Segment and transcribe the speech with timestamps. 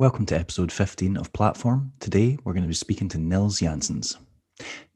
[0.00, 1.92] Welcome to episode 15 of Platform.
[2.00, 4.16] Today we're going to be speaking to Nils Jansons.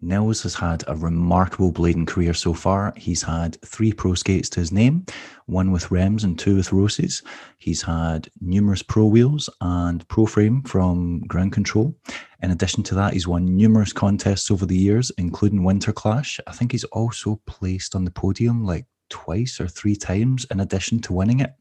[0.00, 2.94] Nils has had a remarkable blading career so far.
[2.96, 5.04] He's had three pro skates to his name,
[5.44, 7.22] one with Remz and two with Roces.
[7.58, 11.94] He's had numerous pro wheels and pro frame from Ground Control.
[12.42, 16.40] In addition to that, he's won numerous contests over the years, including Winter Clash.
[16.46, 20.98] I think he's also placed on the podium like twice or three times in addition
[21.00, 21.52] to winning it.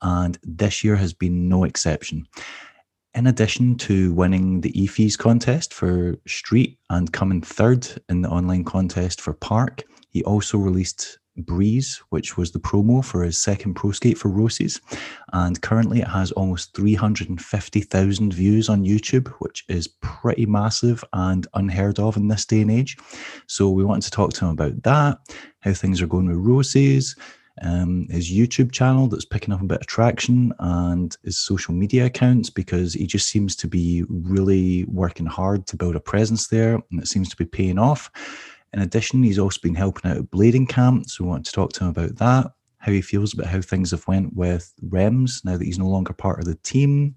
[0.00, 2.26] And this year has been no exception.
[3.16, 8.62] In addition to winning the e-FISE contest for Street and coming third in the online
[8.62, 13.92] contest for Park, he also released Breeze, which was the promo for his second pro
[13.92, 14.82] skate for Roces.
[15.32, 21.98] And currently it has almost 350,000 views on YouTube, which is pretty massive and unheard
[21.98, 22.98] of in this day and age.
[23.46, 25.18] So we wanted to talk to him about that,
[25.60, 27.16] how things are going with Roces,
[27.62, 32.06] um, his YouTube channel that's picking up a bit of traction and his social media
[32.06, 36.74] accounts because he just seems to be really working hard to build a presence there
[36.74, 38.10] and it seems to be paying off.
[38.72, 41.72] In addition, he's also been helping out at Blading Camp, so we want to talk
[41.74, 45.56] to him about that, how he feels about how things have went with Remz now
[45.56, 47.14] that he's no longer part of the team,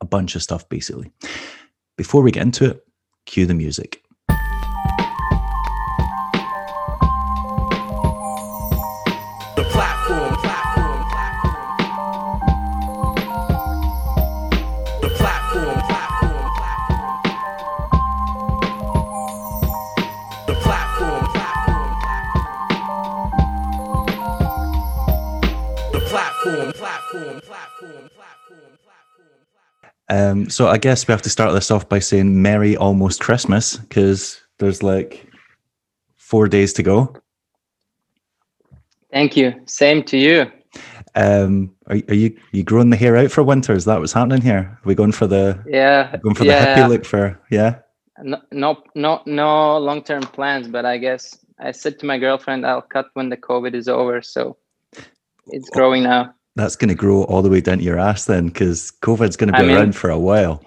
[0.00, 1.10] a bunch of stuff basically.
[1.96, 2.86] Before we get into it,
[3.26, 4.04] cue the music.
[30.10, 33.76] Um, so I guess we have to start this off by saying Merry almost Christmas
[33.76, 35.24] because there's like
[36.16, 37.14] four days to go.
[39.12, 39.54] Thank you.
[39.66, 40.50] Same to you.
[41.14, 43.72] Um, are, are you you growing the hair out for winter?
[43.72, 44.58] Is that what's happening here?
[44.58, 46.74] Are we going for the yeah going for yeah.
[46.74, 47.78] the hippie look for yeah?
[48.22, 50.66] No, no, no, no long term plans.
[50.66, 54.22] But I guess I said to my girlfriend, I'll cut when the COVID is over.
[54.22, 54.56] So
[55.48, 58.46] it's growing now that's going to grow all the way down to your ass then,
[58.46, 60.62] because COVID's going to be I mean, around for a while.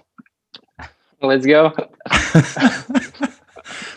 [1.22, 1.74] Let's go.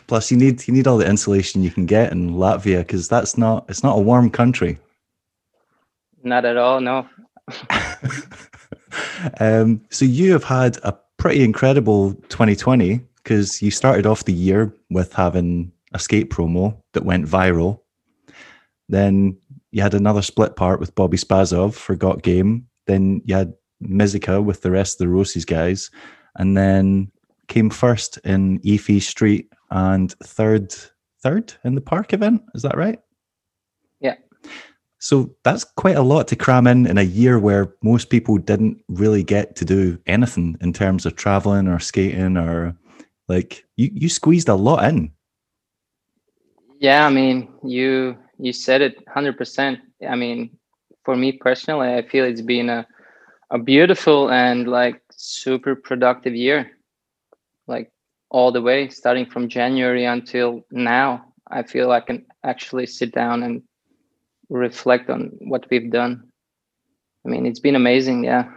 [0.07, 3.37] Plus, you need you need all the insulation you can get in Latvia because that's
[3.37, 4.79] not it's not a warm country.
[6.23, 7.09] Not at all, no.
[9.41, 14.73] um, so you have had a pretty incredible 2020 because you started off the year
[14.91, 17.81] with having a skate promo that went viral.
[18.89, 19.37] Then
[19.73, 22.67] you had another split part with Bobby Spazov for Got Game.
[22.87, 25.91] Then you had Mizica with the rest of the Roces guys,
[26.37, 27.11] and then
[27.49, 30.75] came first in e-FISE Street and third
[31.23, 32.43] third in the park event.
[32.55, 33.01] Is that right?
[34.01, 34.15] Yeah.
[34.99, 38.83] So that's quite a lot to cram in in a year where most people didn't
[38.89, 42.77] really get to do anything in terms of traveling or skating or
[43.29, 45.13] like you you squeezed a lot in.
[46.79, 50.51] Yeah, I mean, you you said it 100% i mean
[51.05, 52.87] for me personally i feel it's been a,
[53.51, 56.71] a beautiful and like super productive year.
[57.67, 57.91] Like
[58.31, 63.43] all the way starting from january until now i feel i can actually sit down
[63.43, 63.63] and
[64.49, 66.23] reflect on what we've done.
[67.25, 68.51] I mean it's been amazing yeah.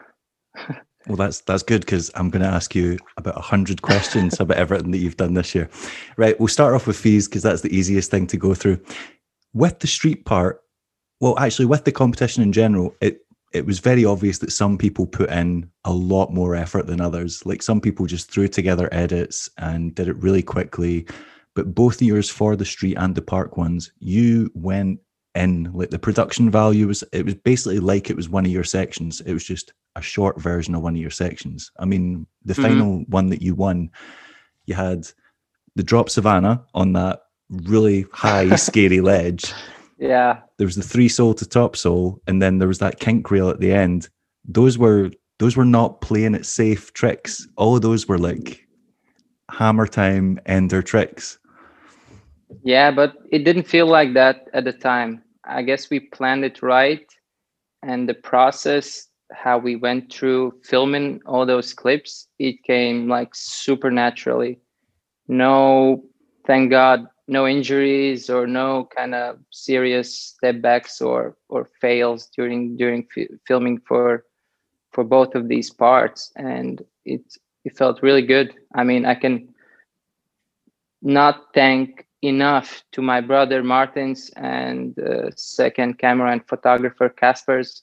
[1.07, 4.57] Well, that's that's good because I'm going to ask you about a hundred questions about
[4.57, 5.69] everything that you've done this year.
[6.17, 8.79] Right, we'll start off with FISE because that's the easiest thing to go through
[9.53, 10.61] with the street part,
[11.19, 13.21] well, actually, with the competition in general, it
[13.51, 17.45] it was very obvious that some people put in a lot more effort than others.
[17.45, 21.07] Like some people just threw together edits and did it really quickly.
[21.55, 24.99] But both years for the street and the park ones, you went
[25.35, 28.63] in like the production value was it was basically like it was one of your
[28.63, 29.21] sections.
[29.21, 31.71] It was just a short version of one of your sections.
[31.79, 32.61] I mean, the mm-hmm.
[32.61, 33.89] final one that you won,
[34.65, 35.07] you had
[35.75, 39.53] the drop Savannah on that really high, scary ledge.
[39.97, 40.39] Yeah.
[40.57, 43.49] There was the three sole to top sole, and then there was that kink rail
[43.49, 44.09] at the end.
[44.45, 47.47] Those were those were not playing it safe tricks.
[47.57, 48.65] All of those were like
[49.51, 51.37] hammer time ender tricks.
[52.63, 55.23] Yeah, but it didn't feel like that at the time.
[55.43, 57.05] I guess we planned it right,
[57.81, 63.91] and the process, how we went through filming all those clips, it came like super
[63.91, 64.59] naturally.
[65.27, 66.03] No,
[66.45, 72.75] thank God, no injuries or no kind of serious step backs or or fails during
[72.77, 74.25] during f- filming for
[74.91, 77.21] for both of these parts and it
[77.65, 79.47] it felt really good i mean i can
[81.01, 87.81] not thank enough to my brother martins and uh, second camera and photographer Kaspars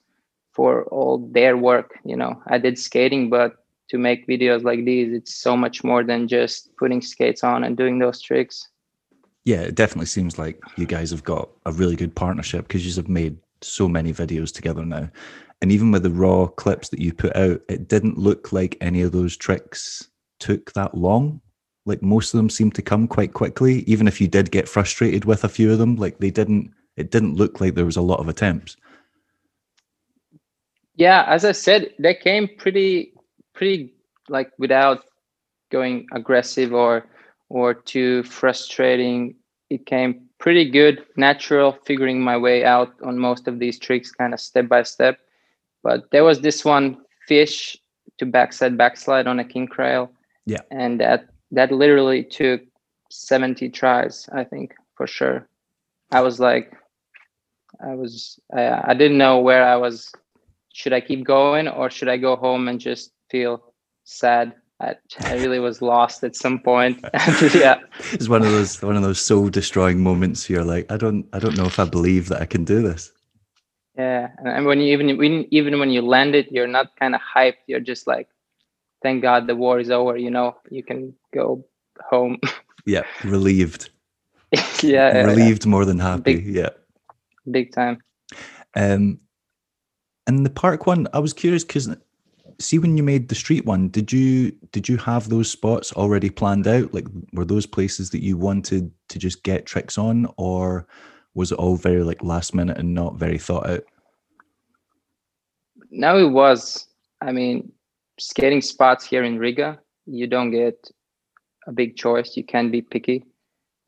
[0.52, 1.98] for all their work.
[2.04, 3.56] You know, I did skating, but
[3.90, 7.76] to make videos like these, it's so much more than just putting skates on and
[7.76, 8.68] doing those tricks.
[9.46, 12.92] Yeah, it definitely seems like you guys have got a really good partnership because you
[13.00, 15.08] have made so many videos together now.
[15.62, 19.02] And even with the raw clips that you put out, it didn't look like any
[19.02, 20.08] of those tricks
[20.40, 21.40] took that long.
[21.84, 25.24] Like most of them seemed to come quite quickly, even if you did get frustrated
[25.24, 25.94] with a few of them.
[25.94, 28.76] Like they didn't, it didn't look like there was a lot of attempts.
[30.96, 33.12] Yeah, as I said, they came pretty,
[33.54, 33.94] pretty
[34.28, 35.04] like without
[35.70, 37.06] going aggressive or
[37.48, 39.34] or too frustrating.
[39.70, 44.34] It came pretty good, natural, figuring my way out on most of these tricks, kind
[44.34, 45.18] of step by step.
[45.82, 47.76] But there was this one fish
[48.18, 50.10] to backside backslide on a kink rail.
[50.46, 50.62] Yeah.
[50.70, 52.62] And that that literally took
[53.10, 55.48] 70 tries, I think, for sure.
[56.10, 56.72] I was like,
[57.80, 60.12] I was, I, I didn't know where I was.
[60.72, 63.72] Should I keep going or should I go home and just feel
[64.04, 64.54] sad?
[64.80, 67.02] I, I really was lost at some point.
[67.54, 67.80] yeah,
[68.12, 70.50] it's one of those one of those soul destroying moments.
[70.50, 73.10] You're like, I don't, I don't know if I believe that I can do this.
[73.96, 77.22] Yeah, and when you even when, even when you land it, you're not kind of
[77.22, 77.64] hyped.
[77.66, 78.28] You're just like,
[79.02, 80.18] thank God the war is over.
[80.18, 81.64] You know, you can go
[82.00, 82.38] home.
[82.88, 83.90] Yeah, relieved.
[84.80, 85.70] yeah, relieved yeah.
[85.70, 86.36] more than happy.
[86.36, 86.68] Big, yeah,
[87.50, 88.00] big time.
[88.76, 89.18] Um,
[90.28, 91.88] and the park one, I was curious because
[92.58, 96.30] see when you made the street one, did you did you have those spots already
[96.30, 96.92] planned out?
[96.94, 100.86] Like, were those places that you wanted to just get tricks on, or
[101.34, 103.84] was it all very like last minute and not very thought out?
[105.90, 106.86] No, it was.
[107.20, 107.72] I mean,
[108.18, 110.90] skating spots here in Riga, you don't get
[111.66, 112.36] a big choice.
[112.36, 113.24] You can be picky,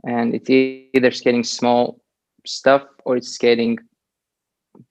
[0.04, 2.00] and it's either skating small
[2.46, 3.78] stuff or it's skating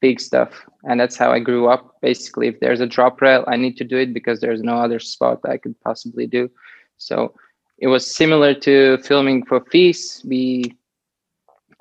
[0.02, 0.66] big stuff.
[0.84, 1.96] And that's how I grew up.
[2.02, 5.00] Basically, if there's a drop rail, I need to do it because there's no other
[5.00, 6.50] spot I could possibly do.
[6.98, 7.34] So
[7.78, 10.24] it was similar to filming for FISE.
[10.26, 10.76] We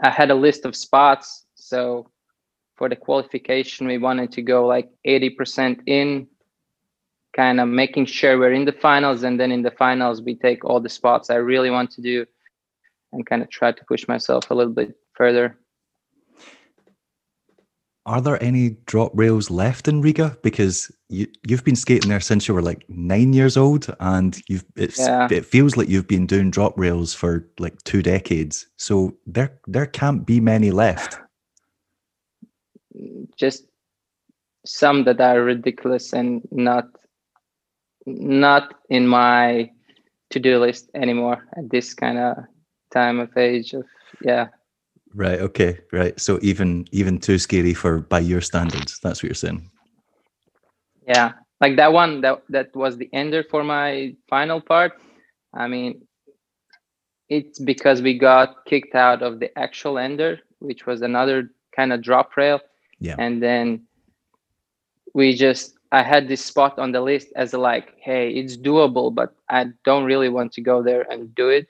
[0.02, 1.46] I had a list of spots.
[1.54, 2.10] So
[2.76, 6.28] for the qualification, we wanted to go like 80% in,
[7.36, 10.64] kind of making sure we're in the finals and then in the finals we take
[10.64, 12.24] all the spots i really want to do
[13.12, 15.58] and kind of try to push myself a little bit further
[18.06, 20.38] are there any drop rails left in riga?
[20.42, 24.64] Because you, you've been skating there since you were like nine years old and you've
[24.76, 25.26] it's, yeah.
[25.30, 28.66] it feels like you've been doing drop rails for like two decades.
[28.76, 31.18] So there there can't be many left.
[33.36, 33.66] Just
[34.64, 36.86] some that are ridiculous and not
[38.06, 39.70] not in my
[40.30, 42.36] to-do list anymore at this kind of
[42.92, 43.84] time of age of
[44.22, 44.48] yeah
[45.16, 46.18] right okay right.
[46.20, 49.68] So even even too scary for by your standards that's what you're saying?
[51.08, 54.92] Yeah like that one that that was the ender for my final part.
[55.54, 56.06] I mean
[57.28, 62.02] it's because we got kicked out of the actual ender which was another kind of
[62.02, 62.60] drop rail.
[63.00, 63.16] Yeah.
[63.18, 63.82] And then
[65.14, 69.14] we just I had this spot on the list as a like, hey, it's doable,
[69.14, 71.68] but I don't really want to go there and do it.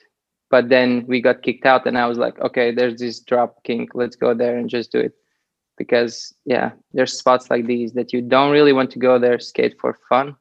[0.50, 3.90] But then we got kicked out, and I was like, okay, there's this drop kink.
[3.94, 5.12] Let's go there and just do it.
[5.76, 9.76] Because yeah, there's spots like these that you don't really want to go there skate
[9.80, 10.36] for fun,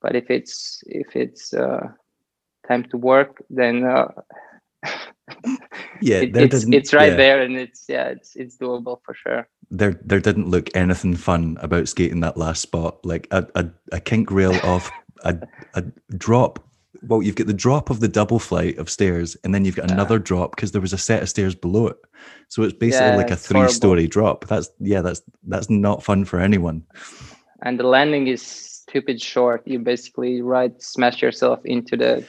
[0.00, 1.88] but if it's if it's uh,
[2.66, 4.08] time to work, then uh,
[6.00, 7.16] yeah, it, it's it's right yeah.
[7.16, 11.56] there, and it's yeah, it's it's doable for sure there there didn't look anything fun
[11.60, 13.04] about skating that last spot.
[13.04, 14.90] Like a a, a kink rail off
[15.24, 15.38] a
[15.74, 15.82] a
[16.16, 16.66] drop.
[17.02, 19.90] Well, you've got the drop of the double flight of stairs, and then you've got
[19.90, 21.96] another drop because there was a set of stairs below it.
[22.48, 24.46] So it's basically yeah, like a three-story drop.
[24.46, 26.84] That's yeah, that's that's not fun for anyone.
[27.62, 29.62] And the landing is stupid short.
[29.66, 32.26] You basically right smash yourself into the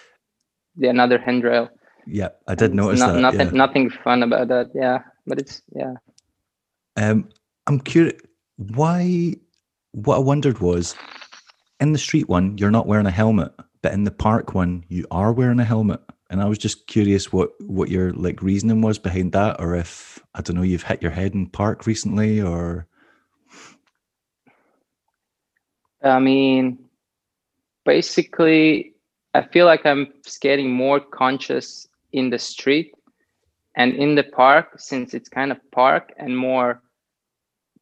[0.75, 1.69] the another handrail.
[2.05, 3.19] Yeah, I did and notice not, that.
[3.19, 3.53] Nothing, yeah.
[3.53, 4.69] nothing fun about that.
[4.75, 5.93] Yeah, but it's yeah.
[6.97, 7.29] Um,
[7.67, 8.19] I'm curious
[8.57, 9.35] why.
[9.93, 10.95] What I wondered was,
[11.81, 13.51] in the street one, you're not wearing a helmet,
[13.81, 16.01] but in the park one, you are wearing a helmet.
[16.29, 20.19] And I was just curious what what your like reasoning was behind that, or if
[20.33, 22.87] I don't know, you've hit your head in park recently, or.
[26.03, 26.79] I mean,
[27.85, 28.93] basically,
[29.33, 30.07] I feel like I'm
[30.41, 32.93] getting more conscious in the street
[33.75, 36.81] and in the park since it's kind of park and more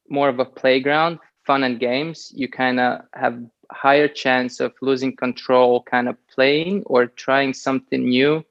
[0.09, 3.39] more of a playground fun and games you kind of have
[3.71, 8.43] higher chance of losing control kind of playing or trying something new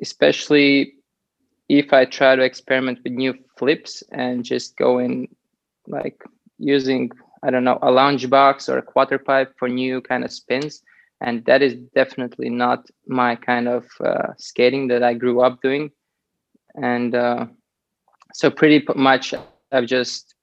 [0.00, 0.94] especially
[1.68, 5.28] if i try to experiment with new flips and just go in
[5.86, 6.22] like
[6.58, 7.10] using
[7.44, 10.82] I don't know, a lounge box or a quarter pipe for new kind of spins.
[11.20, 15.90] And that is definitely not my kind of uh, skating that I grew up doing.
[16.74, 17.46] And uh,
[18.32, 19.34] so pretty much
[19.70, 20.34] I've just,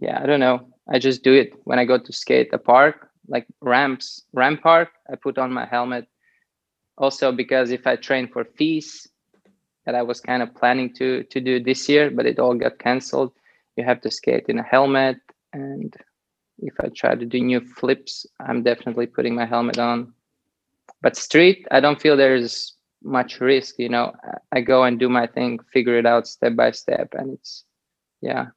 [0.00, 0.68] yeah, I don't know.
[0.90, 4.90] I just do it when I go to skate the park, like ramps, ramp park.
[5.12, 6.06] I put on my helmet.
[6.96, 9.08] Also because if I train for FISE,
[9.88, 12.78] that I was kind of planning to to do this year, but it all got
[12.78, 13.32] canceled.
[13.76, 15.16] You have to skate in a helmet,
[15.54, 15.96] and
[16.58, 20.12] if I try to do new flips, I'm definitely putting my helmet on.
[21.00, 23.78] But street, I don't feel there's much risk.
[23.78, 24.12] You know,
[24.52, 27.64] I go and do my thing, figure it out step by step, and it's
[28.20, 28.48] yeah.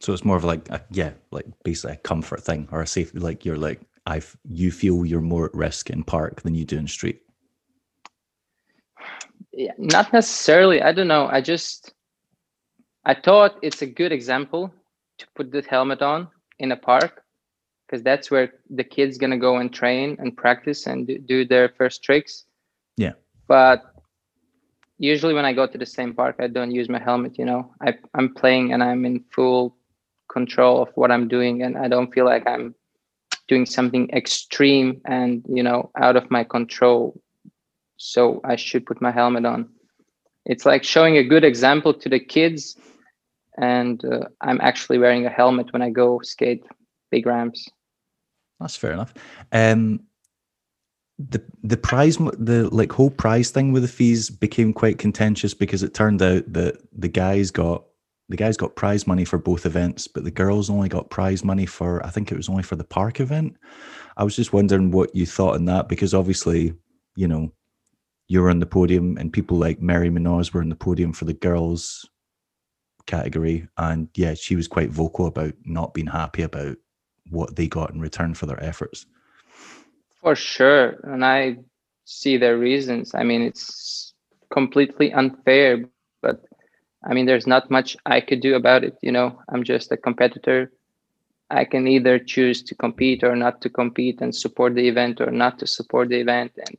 [0.00, 3.12] So it's more of like a, yeah, like basically a comfort thing or a safe.
[3.14, 6.78] Like you're like I, you feel you're more at risk in park than you do
[6.78, 7.20] in street
[9.58, 10.82] yeah, not necessarily.
[10.82, 11.26] I don't know.
[11.26, 11.92] I just
[13.04, 14.72] I thought it's a good example
[15.18, 16.28] to put the helmet on
[16.60, 17.24] in a park
[17.86, 21.70] because that's where the kids gonna go and train and practice and do, do their
[21.70, 22.44] first tricks.
[22.96, 23.14] Yeah.
[23.48, 23.94] But
[24.98, 27.36] usually when I go to the same park, I don't use my helmet.
[27.36, 29.76] You know, I I'm playing and I'm in full
[30.28, 32.74] control of what I'm doing, and I don't feel like I'm
[33.48, 37.18] doing something extreme and you know out of my control
[37.96, 39.68] so I should put my helmet on.
[40.46, 42.76] It's like showing a good example to the kids,
[43.58, 46.64] and uh, I'm actually wearing a helmet when I go skate
[47.10, 47.68] big ramps.
[48.60, 49.12] That's fair enough.
[49.52, 50.00] Um,
[51.18, 55.82] the the prize the like whole prize thing with the FISE became quite contentious because
[55.82, 57.84] it turned out that the guys got
[58.28, 61.66] the guys got prize money for both events, but the girls only got prize money
[61.66, 63.56] for I think it was only for the park event.
[64.16, 66.74] I was just wondering what you thought on that because obviously,
[67.16, 67.52] you know,
[68.26, 71.24] you were on the podium and people like Mary Munoz were on the podium for
[71.24, 72.08] the girls
[73.06, 73.66] category.
[73.78, 76.76] And yeah, she was quite vocal about not being happy about
[77.30, 79.06] what they got in return for their efforts.
[80.20, 81.00] For sure.
[81.04, 81.56] And I
[82.04, 83.14] see their reasons.
[83.14, 84.12] I mean, it's
[84.52, 85.84] completely unfair,
[86.20, 86.44] but
[87.04, 88.96] I mean, there's not much I could do about it.
[89.02, 90.72] You know, I'm just a competitor.
[91.50, 95.30] I can either choose to compete or not to compete and support the event or
[95.30, 96.52] not to support the event.
[96.56, 96.76] And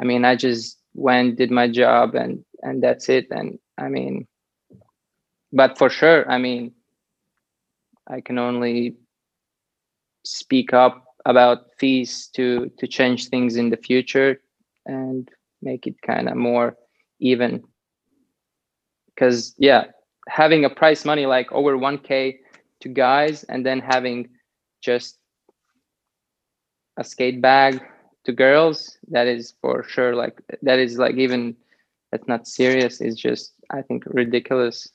[0.00, 4.26] I mean, I just went did my job and and that's it and i mean
[5.52, 6.72] but for sure i mean
[8.08, 8.96] i can only
[10.24, 14.40] speak up about FISE to to change things in the future
[14.86, 15.28] and
[15.62, 16.76] make it kind of more
[17.20, 17.62] even
[19.18, 19.84] because yeah
[20.28, 22.38] having a price money like over 1k
[22.80, 24.28] to guys and then having
[24.80, 25.18] just
[26.98, 27.80] a skate bag
[28.24, 31.56] to girls that is for sure like that is like even
[32.10, 33.00] that's not serious.
[33.00, 34.88] It's just i think ridiculous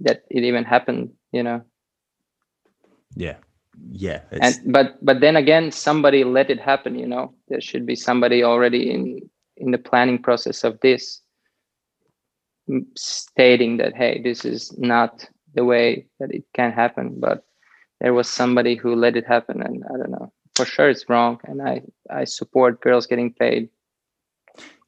[0.00, 1.62] that it even happened you know?
[3.16, 3.36] Yeah.
[3.90, 7.32] Yeah and but but then again somebody let it happen you know?
[7.48, 11.22] There should be somebody already in in the planning process of this
[12.96, 17.44] stating that hey this is not the way that it can happen but
[18.00, 21.38] there was somebody who let it happen and i don't know for sure it's wrong
[21.44, 23.68] and i i support girls getting paid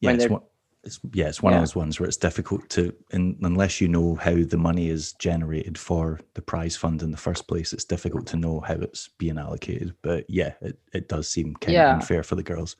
[0.01, 0.41] yeah it's one,
[0.83, 1.57] it's, yeah it's one yeah.
[1.57, 5.13] of those ones where it's difficult to in, unless you know how the money is
[5.13, 9.09] generated for the prize fund in the first place it's difficult to know how it's
[9.17, 11.89] being allocated but yeah it, it does seem kind yeah.
[11.89, 12.77] of unfair for the girls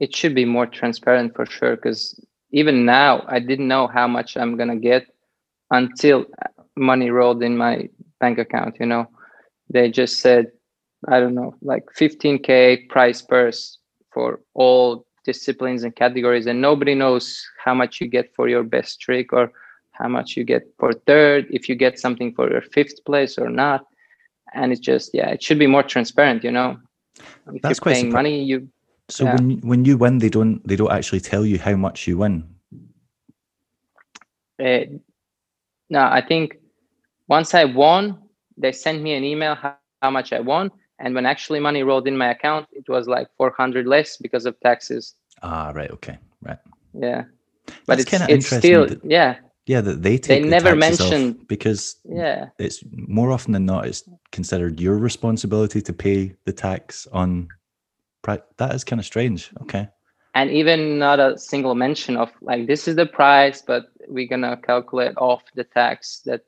[0.00, 2.20] it should be more transparent for sure because
[2.52, 5.06] even now i didn't know how much i'm gonna get
[5.70, 6.24] until
[6.76, 7.88] money rolled in my
[8.20, 9.06] bank account you know
[9.70, 10.50] they just said
[11.06, 13.78] I don't know, like 15k price purse
[14.10, 19.00] for all disciplines and categories, and nobody knows how much you get for your best
[19.00, 19.52] trick or
[19.92, 23.48] how much you get for third, if you get something for your fifth place or
[23.48, 23.84] not.
[24.54, 26.78] And it's just, yeah, it should be more transparent, you know.
[27.52, 28.68] If That's you're paying money, you.
[29.10, 29.34] So yeah.
[29.34, 32.48] when when you win, they don't they don't actually tell you how much you win.
[34.62, 34.80] Uh,
[35.88, 36.58] no, I think
[37.28, 38.18] once I won,
[38.56, 42.08] they sent me an email how, how much I won, and when actually money rolled
[42.08, 45.14] in my account it was like 400 less because of taxes.
[45.42, 46.58] Ah right okay right.
[46.92, 47.24] Yeah.
[47.86, 49.36] But That's it's, it's still that, yeah.
[49.66, 52.48] Yeah that they take they the never mention because yeah.
[52.58, 57.48] it's more often than not it's considered your responsibility to pay the tax on
[58.56, 59.50] that is kind of strange.
[59.62, 59.88] Okay.
[60.34, 64.56] And even not a single mention of like this is the price but we're gonna
[64.56, 66.42] calculate off the tax that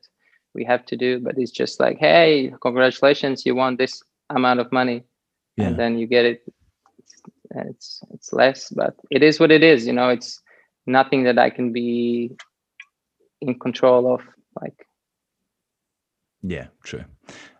[0.54, 1.18] we have to do.
[1.20, 5.04] But it's just like hey congratulations you won this amount of money.
[5.56, 5.68] Yeah.
[5.68, 6.42] and then you get it.
[7.52, 10.08] It's it's less but it is what it is you know?
[10.08, 10.40] It's
[10.86, 12.36] nothing that i can be
[13.40, 14.22] in control of
[14.60, 14.86] like.
[16.42, 17.04] Yeah true.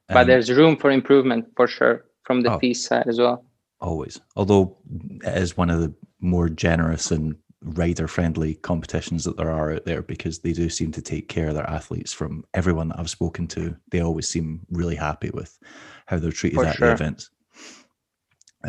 [0.08, 3.44] But um, there's room for improvement for sure from the oh, FISE side as well.
[3.80, 4.76] Always, although
[5.24, 9.84] it is one of the more generous and rider friendly competitions that there are out
[9.84, 13.10] there because they do seem to take care of their athletes from everyone that I've
[13.10, 13.76] spoken to.
[13.90, 15.58] They always seem really happy with
[16.06, 16.88] how they're treated For at sure.
[16.88, 17.30] the events.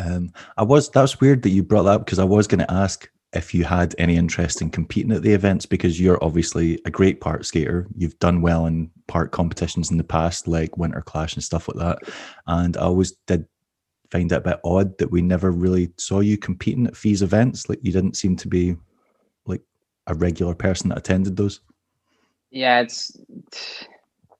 [0.02, 2.72] Um, I was that's weird that you brought that up because I was going to
[2.72, 6.90] ask if you had any interest in competing at the events because you're obviously a
[6.90, 7.86] great park skater.
[7.96, 11.78] You've done well in park competitions in the past, like Winter Clash and stuff like
[11.78, 12.12] that.
[12.46, 13.46] And I always did
[14.12, 17.68] find it a bit odd that we never really saw you competing at FISE events.
[17.68, 18.76] Like you didn't seem to be
[19.46, 19.62] like
[20.06, 21.60] a regular person that attended those.
[22.50, 23.16] Yeah, it's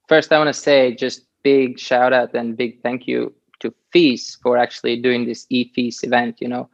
[0.09, 4.37] first I want to say just big shout out and big thank you to FISE
[4.43, 6.37] for actually doing this e-FISE event.
[6.41, 6.69] You know,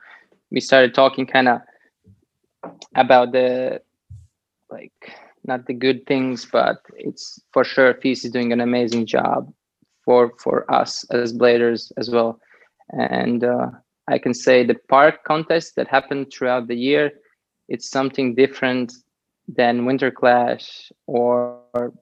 [0.50, 1.60] we started talking kind of
[2.96, 3.80] about the
[4.70, 5.14] like
[5.44, 9.52] not the good things, but it's for sure FISE is doing an amazing job
[10.04, 12.40] for for us as bladers as well
[12.90, 13.70] and uh,
[14.08, 17.12] I can say the park contest that happened throughout the year,
[17.68, 18.92] it's something different
[19.46, 21.92] than Winter Clash or, or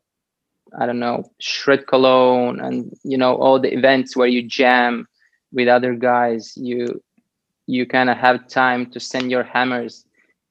[0.79, 5.07] I don't know Shred Cologne and you know all the events where you jam
[5.53, 6.57] with other guys.
[6.57, 7.03] You
[7.67, 10.05] you kind of have time to send your hammers.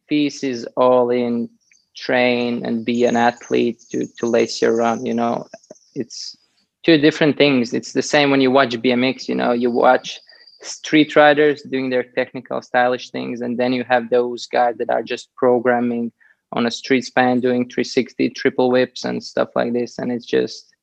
[0.10, 1.50] FISE is all in
[1.96, 5.06] train and be an athlete to to lace your run.
[5.06, 5.48] You know,
[5.96, 6.38] it's
[6.84, 7.74] two different things.
[7.74, 9.28] It's the same when you watch BMX.
[9.28, 10.20] You know, you watch
[10.66, 15.04] street riders doing their technical stylish things and then you have those guys that are
[15.04, 16.12] just programming
[16.54, 20.76] on a street span doing 360 triple whips and stuff like this and it's just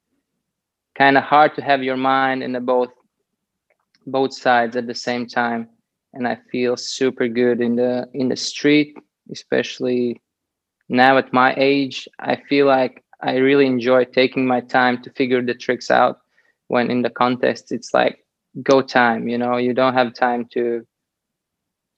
[0.94, 2.90] kind of hard to have your mind in the both
[4.06, 5.68] both sides at the same time.
[6.14, 8.98] And i feel super good in the in the street
[9.30, 10.20] especially
[10.88, 12.08] now at my age.
[12.18, 16.18] I feel like i really enjoy taking my time to figure the tricks out
[16.68, 18.22] when in the contest it's like
[18.62, 19.56] go time you know?
[19.56, 20.86] You don't have time to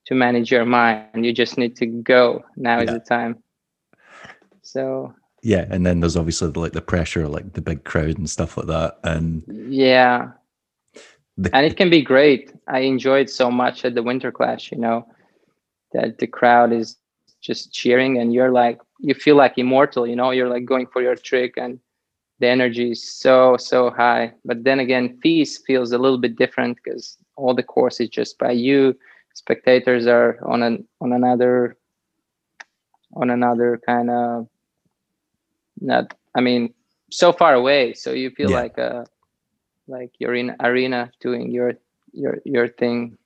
[0.07, 1.25] to manage your mind.
[1.25, 2.45] You just need to go.
[2.57, 2.85] Now yeah.
[2.85, 3.43] is the time.
[4.63, 8.57] So yeah and then there's obviously like the pressure like the big crowd and stuff
[8.57, 10.31] like that and yeah.
[11.37, 12.53] The, and it can be great.
[12.69, 15.07] I enjoyed so much at the winter clash you know
[15.93, 16.97] that the crowd is
[17.41, 20.31] just cheering and you're like you feel like immortal you know?
[20.31, 21.81] You're like going for your trick and
[22.41, 24.33] the energy is so so high.
[24.45, 28.39] But then again FISE feels a little bit different because all the course is just
[28.39, 28.97] by you.
[29.35, 31.77] Spectators are on an on another
[33.15, 34.49] on another kind of
[35.81, 36.75] not i mean
[37.11, 37.95] so far away.
[37.95, 38.61] So you feel yeah.
[38.61, 39.05] like uh
[39.87, 41.75] like you're in arena doing your
[42.13, 43.17] your your thing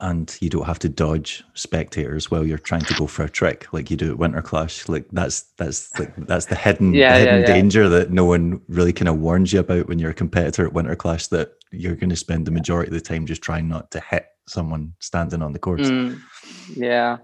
[0.00, 3.66] and you don't have to dodge spectators while you're trying to go for a trick
[3.72, 4.88] like you do at Winter Clash.
[4.88, 7.54] Like that's that's like that's the hidden yeah, the hidden yeah, yeah.
[7.54, 10.72] danger that no one really kind of warns you about when you're a competitor at
[10.72, 13.90] Winter Clash that you're going to spend the majority of the time just trying not
[13.90, 15.88] to hit someone standing on the course.
[15.88, 16.20] Mm,
[16.76, 17.18] yeah,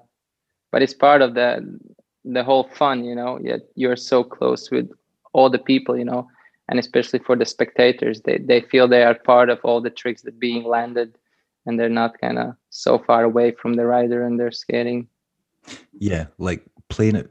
[0.73, 1.79] but it's part of the
[2.25, 3.39] the whole fun, you know.
[3.41, 4.91] Yet you're so close with
[5.33, 6.27] all the people, you know,
[6.69, 10.23] and especially for the spectators, they they feel they are part of all the tricks
[10.23, 11.17] that being landed
[11.67, 15.09] and they're not kind of so far away from the rider and they're skating.
[15.99, 17.31] Yeah, like playing it,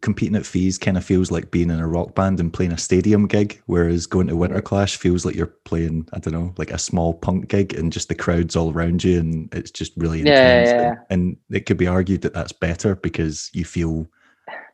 [0.00, 2.78] competing at FISE kind of feels like being in a rock band and playing a
[2.78, 6.70] stadium gig, whereas going to Winter Clash feels like you're playing, I don't know, like
[6.70, 10.20] a small punk gig and just the crowd's all around you and it's just really
[10.20, 10.70] intense.
[10.70, 10.94] Yeah, yeah.
[11.10, 14.08] And, and it could be argued that that's better because you feel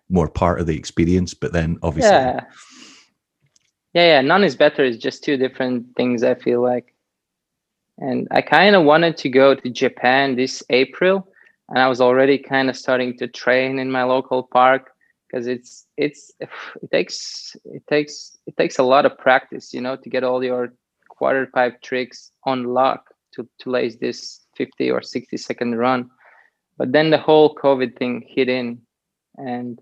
[0.08, 2.10] more part of the experience, but then obviously.
[2.10, 2.44] Yeah.
[3.94, 4.84] Yeah, yeah, none is better.
[4.84, 6.24] It's just two different things.
[6.24, 6.93] I feel like
[7.98, 11.28] and I kind of wanted to go to Japan this April,
[11.68, 14.90] and I was already kind of starting to train in my local park
[15.28, 16.48] because it's it's it
[16.92, 20.74] takes it takes it takes a lot of practice, you know, to get all your
[21.08, 26.10] quarter pipe tricks on lock to to lace this 50 or 60 second run.
[26.76, 28.80] But then the whole COVID thing hit in,
[29.36, 29.80] and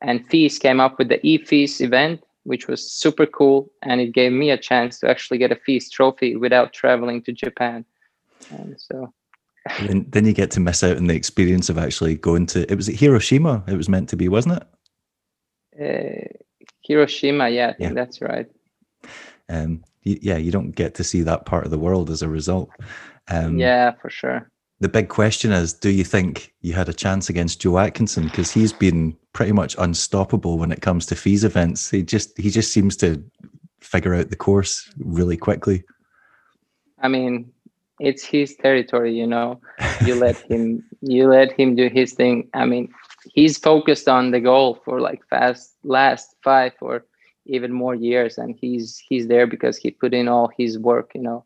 [0.00, 3.70] and FISE came up with the e-FISE event which was super cool.
[3.82, 7.32] And it gave me a chance to actually get a FISE trophy without traveling to
[7.32, 7.84] Japan.
[8.50, 9.12] And so.
[9.80, 12.74] then, then you get to miss out on the experience of actually going to, it
[12.74, 14.66] was Hiroshima, it was meant to be, wasn't it?
[15.80, 16.36] Uh,
[16.82, 17.92] Hiroshima, yeah, yeah.
[17.92, 18.46] that's right.
[19.48, 22.70] Um, yeah, you don't get to see that part of the world as a result.
[23.28, 24.51] Um, yeah, for sure
[24.82, 28.24] the big question is do you think you had a chance against Joe Atkinson?
[28.24, 31.88] Because he's been pretty much unstoppable when it comes to FISE events.
[31.88, 33.22] He just he just seems to
[33.80, 35.84] figure out the course really quickly.
[37.00, 37.52] I mean
[38.00, 39.60] it's his territory you know.
[40.04, 42.50] You let him you let him do his thing.
[42.52, 42.92] I mean
[43.32, 47.04] he's focused on the goal for like fast last five or
[47.46, 51.22] even more years and he's he's there because he put in all his work you
[51.22, 51.44] know.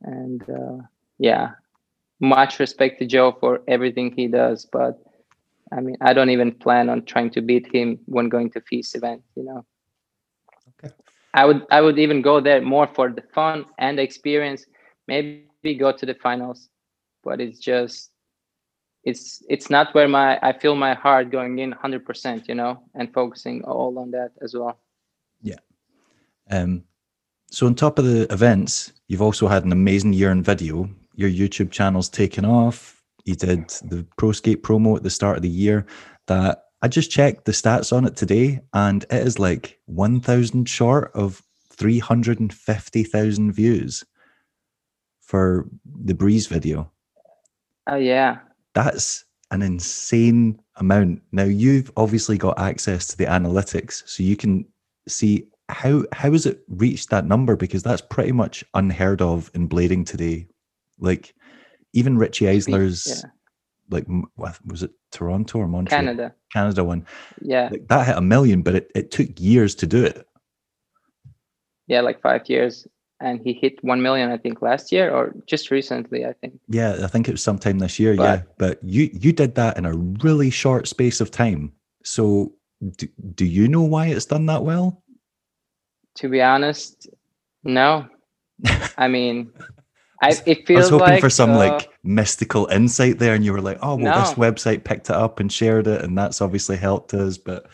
[0.00, 0.78] And uh,
[1.18, 1.50] yeah
[2.24, 4.98] much respect to joe for everything he does but
[5.72, 8.94] i mean i don't even plan on trying to beat him when going to FISE
[8.94, 9.64] event you know?
[10.70, 10.94] Okay.
[11.34, 14.66] I would i would even go there more for the fun and the experience
[15.06, 16.68] maybe go to the finals
[17.22, 18.10] but it's just
[19.04, 23.12] it's it's not where my i feel my heart going in 100% you know and
[23.12, 24.78] focusing all on that as well.
[25.42, 25.60] Yeah.
[26.50, 26.84] Um
[27.50, 31.30] so on top of the events you've also had an amazing year in video your
[31.30, 35.48] youtube channel's taken off you did the pro skate promo at the start of the
[35.48, 35.86] year
[36.26, 41.10] that i just checked the stats on it today and it is like 1000 short
[41.14, 44.04] of 350000 views
[45.22, 45.68] for
[46.04, 46.90] the breeze video
[47.88, 48.38] oh yeah
[48.74, 51.22] that's an insane amount.
[51.32, 54.66] Now you've obviously got access to the analytics, so you can
[55.08, 59.68] see how how has it reached that number because that's pretty much unheard of in
[59.68, 60.46] blading today.
[60.98, 61.34] Like
[61.92, 63.30] even Richie Eisler's, yeah.
[63.90, 64.06] like
[64.66, 66.02] was it Toronto or Montreal?
[66.02, 66.34] Canada.
[66.52, 67.06] Canada one.
[67.40, 70.26] Yeah, like, that hit a million, but it, it took years to do it.
[71.86, 72.86] Yeah, like five years
[73.20, 76.98] and he hit 1 million i think last year or just recently i think yeah
[77.02, 79.86] i think it was sometime this year but, yeah but you you did that in
[79.86, 81.72] a really short space of time
[82.04, 82.52] so
[82.96, 85.02] do, do you know why it's done that well
[86.14, 87.08] to be honest
[87.62, 88.06] no
[88.98, 89.50] i mean
[90.24, 93.44] I, it feels I was hoping like, for some uh, like mystical insight there, and
[93.44, 94.20] you were like, "Oh, well, no.
[94.20, 97.66] this website picked it up and shared it, and that's obviously helped us." But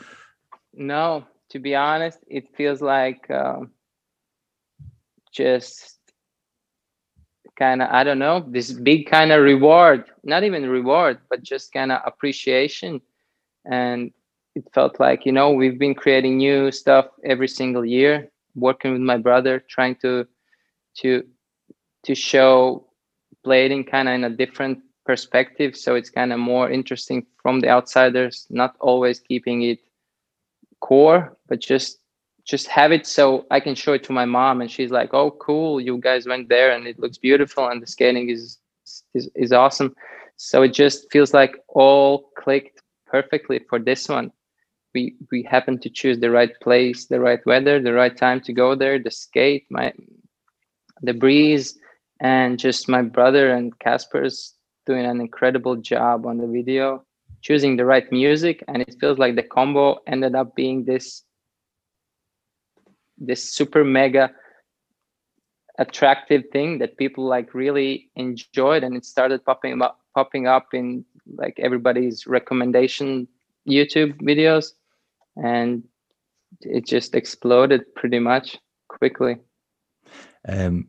[0.74, 3.70] no, to be honest, it feels like um,
[5.32, 6.00] just
[7.60, 11.72] kind of i don't know this big kind of reward not even reward but just
[11.72, 13.00] kind of appreciation
[13.70, 14.10] and
[14.54, 19.02] it felt like you know we've been creating new stuff every single year working with
[19.02, 20.26] my brother trying to
[20.94, 21.22] to
[22.04, 22.86] to show
[23.44, 27.68] blading kind of in a different perspective so it's kind of more interesting from the
[27.68, 29.78] outsiders not always keeping it
[30.80, 32.00] core but just
[32.44, 35.30] just have it so I can show it to my mom and she's like, "Oh,
[35.30, 35.80] cool!
[35.80, 38.58] You guys went there and it looks beautiful and the skating is
[39.14, 39.94] is is awesome."
[40.36, 44.32] So it just feels like all clicked perfectly for this one.
[44.94, 48.52] We we happen to choose the right place, the right weather, the right time to
[48.52, 49.92] go there, the skate, my
[51.02, 51.78] the breeze,
[52.20, 54.52] and just my brother and Kaspars
[54.86, 57.04] doing an incredible job on the video,
[57.40, 61.22] choosing the right music, and it feels like the combo ended up being this
[63.18, 64.30] this super mega
[65.78, 68.82] attractive thing that people like really enjoyed.
[68.82, 71.04] And it started popping up popping up in
[71.36, 73.28] like everybody's recommendation
[73.68, 74.72] youtube videos.
[75.36, 75.84] And
[76.62, 79.36] it just exploded pretty much quickly.
[80.48, 80.88] Um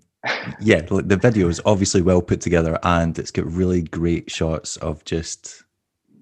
[0.59, 5.03] yeah the video is obviously well put together and it's got really great shots of
[5.03, 5.63] just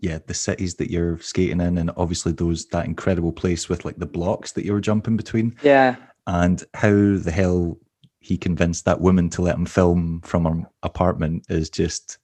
[0.02, 3.98] yeah the cities that you're skating in and obviously those that incredible place with like
[3.98, 5.96] the blocks that you were jumping between yeah.
[6.28, 7.78] and how the hell
[8.20, 12.18] he convinced that woman to let him film from her apartment is just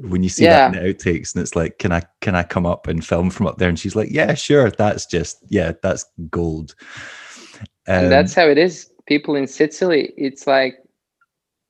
[0.00, 0.70] when you see yeah.
[0.70, 3.30] that in the outtakes and it's like can i can i come up and film
[3.30, 3.68] from up there?
[3.68, 6.74] And she's like yeah sure that's just yeah that's gold.
[7.88, 8.90] Um, and that's how it is.
[9.06, 10.81] People in sicily it's like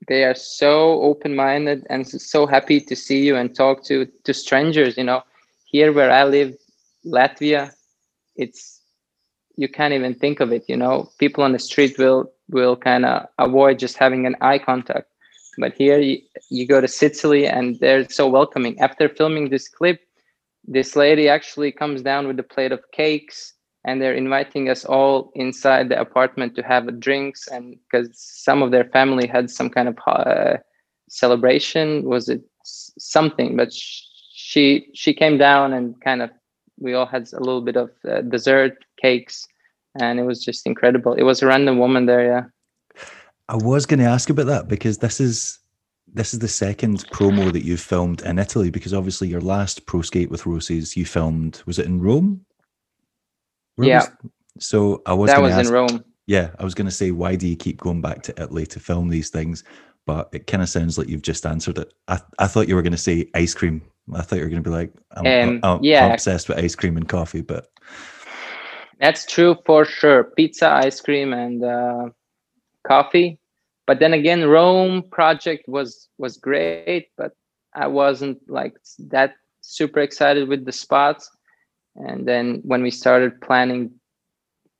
[0.08, 4.96] they are so open-minded and so happy to see you and talk to to strangers
[4.96, 5.22] you know
[5.72, 6.54] here where I live,
[7.04, 7.72] Latvia,
[8.36, 8.80] it's
[9.56, 10.64] you can't even think of it.
[10.68, 14.58] You know, people on the street will will kind of avoid just having an eye
[14.58, 15.08] contact.
[15.58, 16.18] But here you,
[16.50, 18.78] you go to Sicily and they're so welcoming.
[18.80, 20.00] After filming this clip,
[20.66, 25.32] this lady actually comes down with a plate of cakes and they're inviting us all
[25.34, 29.88] inside the apartment to have drinks and because some of their family had some kind
[29.88, 30.56] of uh,
[31.08, 36.30] celebration was it something but she she came down and kind of
[36.78, 39.46] we all had a little bit of uh, dessert cakes
[40.00, 41.12] and it was just incredible.
[41.14, 42.44] It was a random woman there yeah.
[43.48, 45.58] I was going to ask about that because this is
[46.14, 50.02] this is the second promo that you've filmed in italy because obviously your last pro
[50.02, 52.44] skate with Roces you filmed was it in rome
[53.76, 56.86] Where yeah was, so i was that was ask, in rome yeah i was going
[56.86, 59.64] to say why do you keep going back to italy to film these things
[60.04, 62.82] but it kind of sounds like you've just answered it i, I thought you were
[62.82, 63.82] going to say ice cream
[64.14, 66.06] I thought you were going to be like, I'm, um, I'm, yeah.
[66.06, 67.68] I'm obsessed with ice cream and coffee, but
[68.98, 70.24] that's true for sure.
[70.24, 72.08] Pizza, ice cream, and uh,
[72.86, 73.38] coffee.
[73.86, 77.32] But then again, Rome project was was great, but
[77.74, 78.74] I wasn't like
[79.10, 81.30] that super excited with the spots.
[81.96, 83.92] And then when we started planning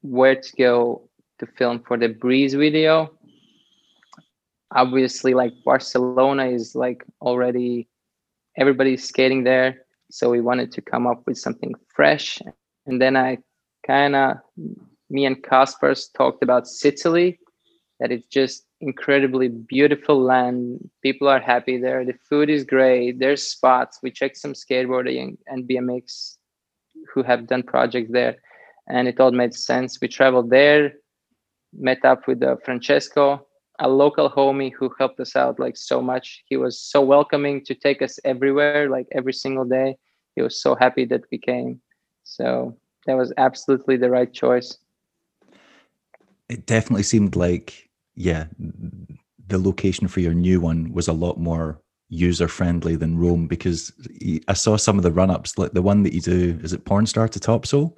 [0.00, 3.10] where to go to film for the breeze video
[4.74, 7.86] obviously like barcelona is like already
[8.56, 12.40] everybody's skating there so we wanted to come up with something fresh
[12.86, 13.36] and then i
[13.86, 14.38] kind of
[15.12, 17.38] me and Kaspars talked about Sicily,
[18.00, 20.90] that it's just incredibly beautiful land.
[21.02, 22.04] People are happy there.
[22.04, 23.18] The food is great.
[23.18, 24.00] There's spots.
[24.02, 26.38] We checked some skateboarding and BMX
[27.12, 28.36] who have done projects there,
[28.88, 29.98] and it all made sense.
[30.00, 30.94] We traveled there,
[31.72, 33.46] met up with uh, Francesco,
[33.78, 36.42] a local homie who helped us out like so much.
[36.46, 39.96] He was so welcoming to take us everywhere, like every single day.
[40.36, 41.80] He was so happy that we came.
[42.24, 44.78] So that was absolutely the right choice
[46.52, 48.46] it definitely seemed like yeah
[49.48, 51.80] the location for your new one was a lot more
[52.12, 53.92] user friendly than Rome because
[54.46, 56.84] I saw some of the run ups like the one that you do is it
[56.84, 57.96] Pornstar to Topsoul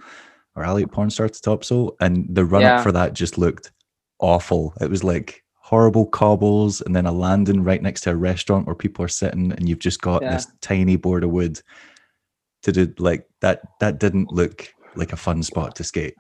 [0.55, 2.77] or Elliot Pornstar to Topsoul and the run yeah.
[2.77, 3.73] up for that just looked
[4.21, 8.67] awful it was like horrible cobbles and then a landing right next to a restaurant
[8.67, 10.35] where people are sitting and you've just got yeah.
[10.35, 11.61] this tiny board of wood
[12.63, 16.15] to do like that that didn't look like a fun spot to skate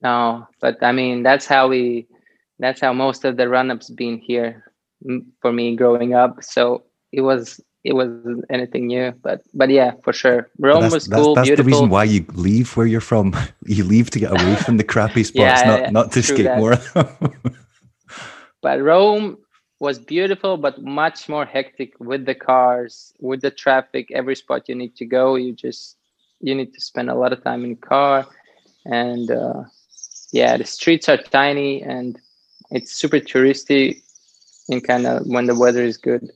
[0.00, 2.06] no, but I mean that's how we
[2.58, 4.64] that's how most of the run-ups been here
[5.40, 6.42] for me growing up.
[6.42, 8.08] So it was it was
[8.50, 11.34] anything new, but but yeah, for sure, Rome was cool.
[11.34, 13.34] That's, that's the reason why you leave where you're from.
[13.66, 16.58] You leave to get away from the crappy spots, yeah, not yeah, not to that.
[16.58, 16.76] more.
[18.62, 19.38] but Rome
[19.78, 24.10] was beautiful, but much more hectic with the cars, with the traffic.
[24.10, 25.96] Every spot you need to go, you just
[26.40, 28.26] you need to spend a lot of time in car,
[28.86, 29.64] and uh,
[30.32, 32.18] yeah, the streets are tiny and
[32.70, 34.02] it's super touristy
[34.68, 36.30] in kind of when the weather is good.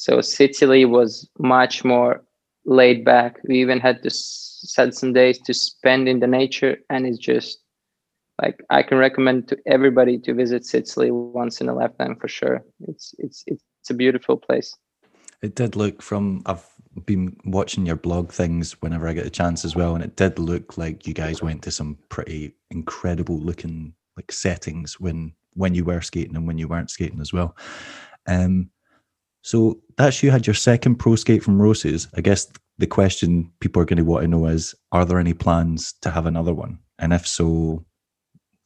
[0.00, 2.24] So Sicily was much more
[2.64, 3.36] laid back.
[3.46, 7.58] We even had to set some days to spend in the nature, and it's just
[8.40, 12.64] like I can recommend to everybody to visit Sicily once in a lifetime for sure.
[12.88, 14.74] It's it's it's a beautiful place.
[15.42, 16.66] It did look from I've
[17.04, 20.38] been watching your blog things whenever I get a chance as well, and it did
[20.38, 25.84] look like you guys went to some pretty incredible looking like settings when when you
[25.84, 27.54] were skating and when you weren't skating as well.
[28.26, 28.70] Um,
[29.42, 32.08] so that's you had your second pro skate from Roces.
[32.14, 35.34] I guess the question people are going to want to know is: Are there any
[35.34, 36.78] plans to have another one?
[36.98, 37.84] And if so,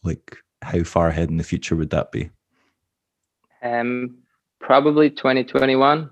[0.02, 2.30] like how far ahead in the future would that be?
[3.62, 4.18] Um,
[4.60, 6.10] probably 2021.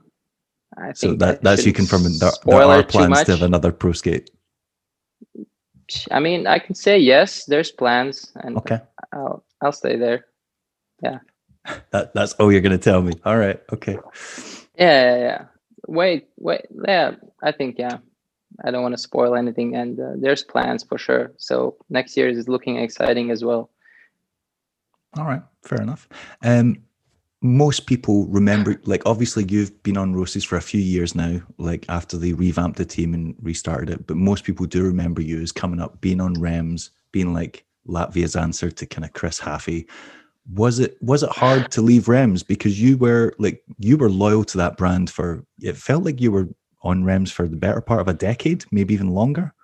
[0.78, 4.30] I so that, that's you confirming there, there are plans to have another pro skate.
[6.10, 7.44] I mean, I can say yes.
[7.44, 8.80] There's plans, and okay,
[9.12, 10.26] I'll I'll stay there.
[11.02, 11.18] Yeah.
[11.90, 13.12] That that's all you're gonna tell me.
[13.24, 13.60] All right.
[13.72, 13.98] Okay.
[14.78, 15.44] Yeah, yeah, yeah.
[15.86, 16.66] Wait, wait.
[16.86, 17.98] Yeah, I think yeah.
[18.64, 21.32] I don't want to spoil anything, and uh, there's plans for sure.
[21.38, 23.70] So next year is looking exciting as well.
[25.16, 26.08] All right, fair enough.
[26.42, 26.76] Um,
[27.42, 31.84] most people remember like obviously you've been on Roces for a few years now like
[31.88, 35.50] after they revamped the team and restarted it but most people do remember you as
[35.50, 39.86] coming up being on Remz being like latvia's answer to kind of chris haffey
[40.50, 44.44] was it was it hard to leave Remz because you were like you were loyal
[44.44, 46.48] to that brand for it felt like you were
[46.82, 49.54] on Remz for the better part of a decade maybe even longer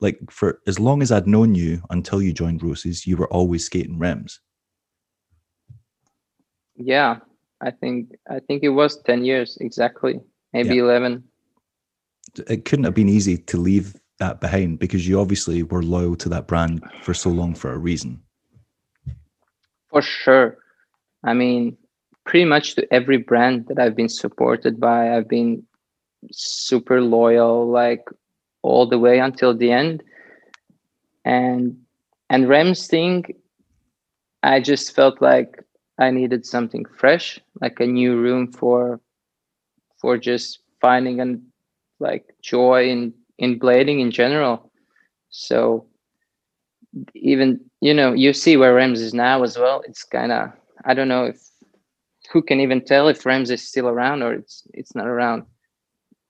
[0.00, 3.64] like for as long as i'd known you until you joined Roces you were always
[3.64, 4.38] skating Remz
[6.76, 7.18] yeah,
[7.60, 10.20] I think I think it was 10 years exactly,
[10.52, 10.82] maybe yeah.
[10.82, 11.24] 11.
[12.48, 16.28] It couldn't have been easy to leave that behind because you obviously were loyal to
[16.30, 18.22] that brand for so long for a reason.
[19.96, 20.58] For sure.
[21.24, 21.78] I mean,
[22.26, 25.62] pretty much to every brand that I've been supported by, I've been
[26.30, 28.04] super loyal like
[28.62, 30.02] all the way until the end.
[31.24, 31.78] And
[32.28, 33.24] and Remz thing,
[34.42, 35.64] I just felt like
[35.98, 39.00] I needed something fresh, like a new room for
[39.96, 41.40] for just finding and
[42.00, 44.70] like joy in in blading in general.
[45.30, 45.86] So
[47.14, 49.82] even you know you see where Remz is now as well.
[49.86, 50.50] It's kind of
[50.84, 51.40] I don't know if
[52.32, 55.44] who can even tell if Remz is still around or it's it's not around.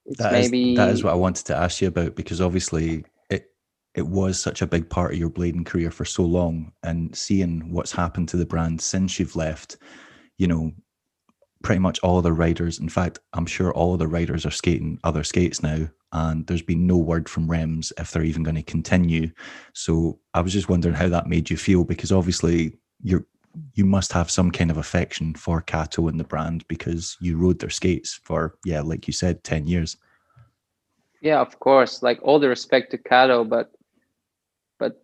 [0.04, 3.04] It's that maybe is, that is what I wanted to ask you about because obviously
[3.30, 3.50] it
[3.94, 7.72] it was such a big part of your blading career for so long and seeing
[7.72, 9.78] what's happened to the brand since you've left
[10.38, 10.70] you know
[11.66, 12.78] pretty much all the riders.
[12.78, 16.86] In fact i'm sure all the riders are skating other skates now and there's been
[16.86, 19.32] no word from Remz if they're even going to continue.
[19.72, 23.26] So i was just wondering how that made you feel because obviously you're
[23.74, 27.58] you must have some kind of affection for Kato and the brand because you rode
[27.58, 29.96] their skates for yeah like you said 10 years.
[31.20, 33.72] Yeah of course like all the respect to Kato but
[34.78, 35.02] but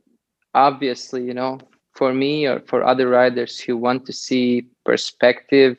[0.55, 1.59] obviously, you know,
[1.93, 5.77] for me or for other riders who want to see perspective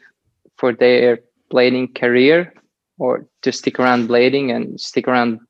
[0.64, 1.20] for their
[1.52, 2.54] blading career
[2.98, 5.42] or to stick around blading and stick around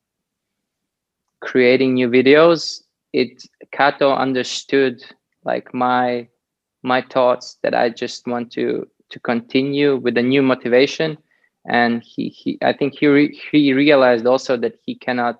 [1.39, 2.81] creating new videos
[3.13, 5.03] it kato understood
[5.45, 6.27] like my
[6.81, 11.15] my thoughts that i just want to to continue with a new motivation.
[11.69, 15.35] And he, he i think he re, he realized also that he cannot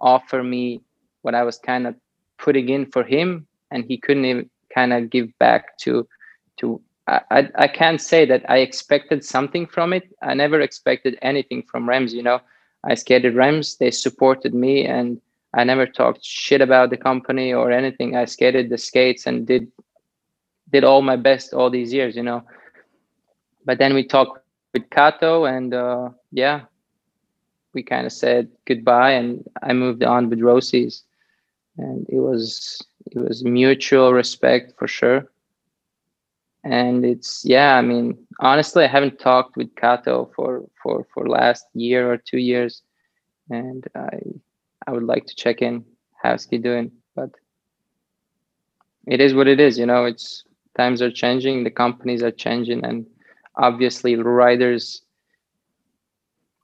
[0.00, 0.80] offer me
[1.22, 1.96] what i was kind of
[2.38, 6.06] putting in for him and he couldn't even kind of give back to
[6.58, 10.08] to I, I can't say that I expected something from it.
[10.22, 12.40] I never expected anything from Remz, you know.
[12.84, 15.20] I skated Remz, they supported me and
[15.54, 18.16] I never talked shit about the company or anything.
[18.16, 19.70] I skated the skates and did
[20.72, 22.42] did all my best all these years, you know.
[23.64, 26.62] But then we talked with Kato and uh, yeah,
[27.72, 31.04] we kind of said goodbye and I moved on with Roces.
[31.78, 32.80] And it was
[33.12, 35.28] it was mutual respect for sure
[36.66, 41.64] and it's yeah i mean honestly i haven't talked with kato for for for last
[41.74, 42.82] year or two years.
[43.50, 44.18] And i
[44.86, 45.84] i would like to check in
[46.22, 46.90] how's he doing?
[47.14, 47.30] But
[49.06, 50.44] it is what it is you know it's
[50.76, 53.06] times are changing the companies are changing and
[53.54, 55.02] obviously riders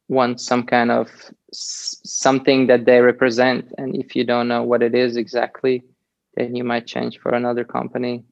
[0.08, 1.08] want some kind of
[1.52, 3.72] something that they represent.
[3.78, 5.84] And if you don't know what it is exactly
[6.34, 8.24] then you might change for another company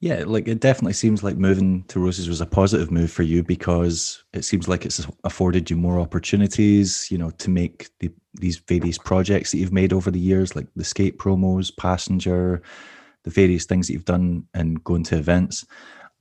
[0.00, 3.42] yeah, like it definitely seems like moving to Roces was a positive move for you
[3.42, 8.58] because it seems like it's afforded you more opportunities, you know, to make the, these
[8.58, 12.62] various projects that you've made over the years, like the skate promos, passenger,
[13.22, 15.64] the various things that you've done and going to events.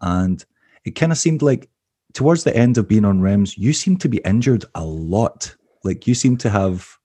[0.02, 0.44] And
[0.86, 1.70] it kind of seemed like
[2.14, 5.54] towards the end of being on Remz, you seem to be injured a lot.
[5.84, 6.98] Like you seem to have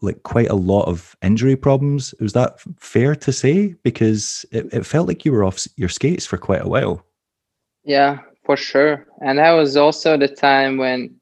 [0.00, 2.14] like quite a lot of injury problems.
[2.20, 3.74] Was that fair to say?
[3.82, 7.04] Because it, it felt like you were off your skates for quite a while.
[7.84, 9.06] Yeah, for sure.
[9.20, 11.16] And that was also the time when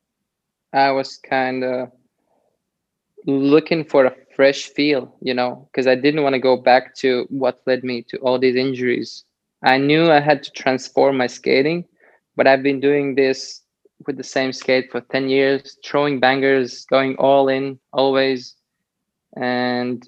[0.73, 1.91] I was kind of
[3.27, 7.27] looking for a fresh feel, you know, because I didn't want to go back to
[7.31, 9.25] what led me to all these injuries.
[9.63, 11.87] I knew I had to transform my skating,
[12.37, 13.63] but I've been doing this
[14.07, 18.56] with the same skate for 10 years, throwing bangers, going all in always
[19.37, 20.07] and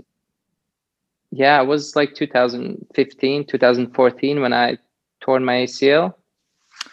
[1.30, 4.78] yeah, it was like 2015, 2014 when I
[5.20, 6.14] tore my ACL.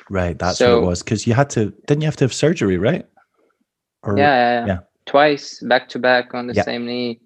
[0.10, 1.04] Right, that's so, what it was.
[1.04, 3.06] Because you had to, didn't you have to have surgery, right?
[4.04, 6.64] Or, yeah, yeah, yeah, twice back to back on the yeah.
[6.64, 7.20] same knee,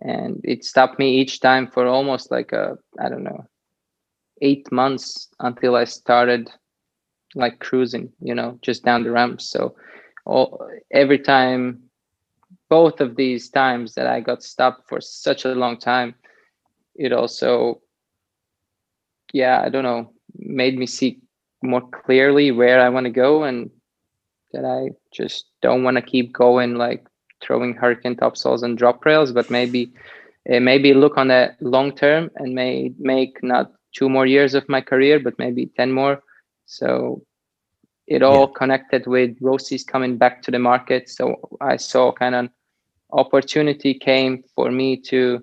[0.00, 3.46] and it stopped me each time for almost like a, I don't know,
[4.40, 6.50] eight months until I started
[7.34, 9.50] like cruising, you know, just down the ramps.
[9.50, 9.74] So,
[10.24, 11.83] all every time
[12.68, 16.14] both of these times that I got stopped for such a long time,
[16.94, 17.80] it also,
[19.32, 21.20] yeah, I don't know, made me see
[21.62, 23.70] more clearly where I want to go and
[24.52, 27.06] that I just don't want to keep going like
[27.42, 29.92] throwing hurricane topsouls and drop rails, but maybe
[30.52, 34.68] uh, maybe look on the long term and may make not two more years of
[34.68, 36.22] my career, but maybe 10 more.
[36.66, 37.24] So
[38.06, 38.58] it all yeah.
[38.58, 41.08] connected with Roces coming back to the market.
[41.08, 42.48] So I saw kind of
[43.12, 45.42] opportunity came for me to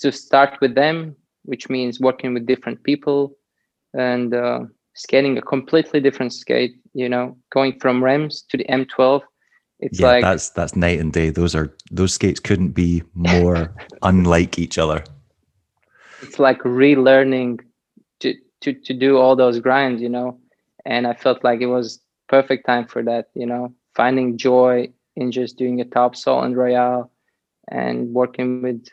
[0.00, 3.36] to start with them, which means working with different people
[3.94, 4.60] and uh,
[4.94, 6.76] skating a completely different skate.
[6.92, 9.22] You know, going from Remz to the M12.
[9.78, 11.30] It's yeah, like that's that's night and day.
[11.30, 15.04] Those are those skates couldn't be more unlike each other.
[16.22, 17.60] It's like relearning
[18.20, 20.40] to to to do all those grinds, you know
[20.86, 23.26] and I felt like it was perfect time for that.
[23.34, 27.10] You know, finding joy in just doing a top topsoul and royale,
[27.68, 28.86] and working with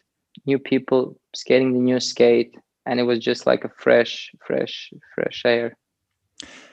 [0.45, 5.43] new people, skating the new skate, and it was just like a fresh, fresh, fresh
[5.45, 5.77] air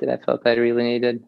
[0.00, 1.22] that I felt I really needed.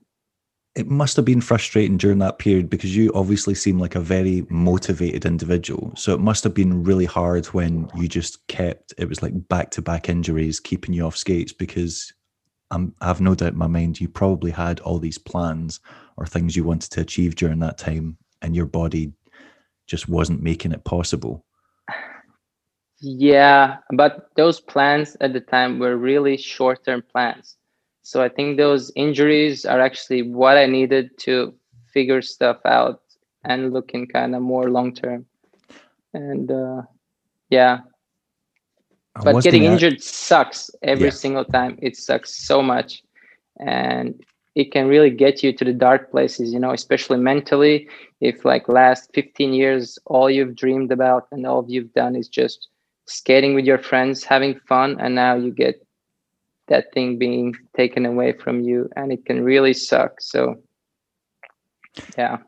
[0.74, 4.46] It must have been frustrating during that period because you obviously seem like a very
[4.48, 5.92] motivated individual.
[5.96, 9.70] So it must have been really hard when you just kept it was like back
[9.72, 12.14] to back injuries keeping you off skates because
[12.73, 15.81] I'm, I have no doubt in my mind you probably had all these plans
[16.16, 19.12] or things you wanted to achieve during that time, and your body
[19.87, 21.45] just wasn't making it possible.
[23.01, 27.57] Yeah, but those plans at the time were really short term plans.
[28.03, 31.55] So I think those injuries are actually what I needed to
[31.93, 33.03] figure stuff out
[33.45, 35.27] and looking kind of more long term.
[36.14, 36.83] And uh,
[37.51, 37.81] yeah,
[39.23, 41.11] but getting injured sucks every yeah.
[41.11, 43.03] single time it sucks so much
[43.61, 47.89] and it can really get you to the dark places you know especially mentally
[48.21, 52.69] if like last 15 years all you've dreamed about and all you've done is just
[53.07, 55.85] skating with your friends, having fun, and now you get
[56.69, 60.21] that thing being taken away from you, and it can really suck.
[60.21, 60.57] So,
[62.17, 62.39] yeah.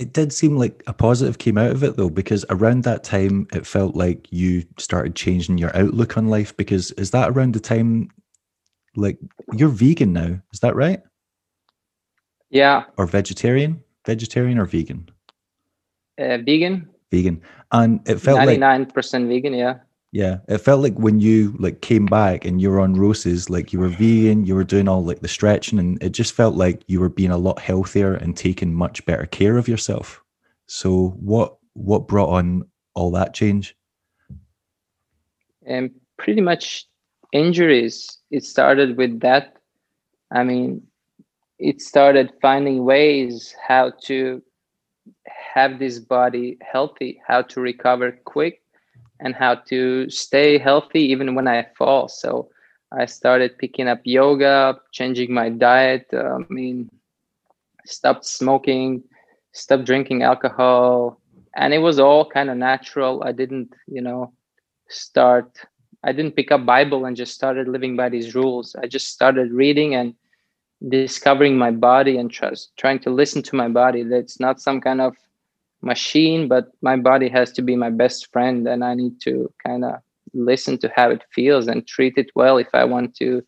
[0.00, 3.46] It did seem like a positive came out of it though, because around that time
[3.52, 6.56] it felt like you started changing your outlook on life.
[6.56, 8.08] Because is that around the time,
[8.96, 9.18] like
[9.52, 10.40] you're vegan now?
[10.54, 11.02] Is that right?
[12.48, 12.84] Yeah.
[12.96, 13.84] Or vegetarian?
[14.06, 15.06] Vegetarian or vegan?
[16.18, 16.88] Uh, vegan.
[17.10, 17.42] Vegan,
[17.72, 19.52] and it felt 99% like ninety-nine percent vegan.
[19.52, 19.80] Yeah.
[20.12, 23.72] Yeah, it felt like when you like came back and you were on Roces, like
[23.72, 26.82] you were vegan, you were doing all like the stretching, and it just felt like
[26.88, 30.20] you were being a lot healthier and taking much better care of yourself.
[30.66, 33.76] So, what what brought on all that change?
[35.64, 36.86] And um, pretty much
[37.32, 38.18] injuries.
[38.32, 39.56] It started with that.
[40.32, 40.82] I mean,
[41.60, 44.42] it started finding ways how to
[45.54, 48.62] have this body healthy, how to recover quick,
[49.20, 52.08] and how to stay healthy even when I fall.
[52.08, 52.50] So
[52.92, 56.06] I started picking up yoga, changing my diet.
[56.12, 56.90] Uh, I mean,
[57.84, 59.02] stopped smoking,
[59.52, 61.20] stopped drinking alcohol,
[61.54, 63.22] and it was all kind of natural.
[63.24, 64.32] I didn't, you know,
[64.88, 65.58] start.
[66.02, 68.74] I didn't pick up Bible and just started living by these rules.
[68.82, 70.14] I just started reading and
[70.88, 74.02] discovering my body and trust, trying to listen to my body.
[74.02, 75.14] That's not some kind of
[75.82, 79.84] machine, but my body has to be my best friend, and I need to kind
[79.84, 79.94] of
[80.32, 83.42] listen to how it feels and treat it well if I want to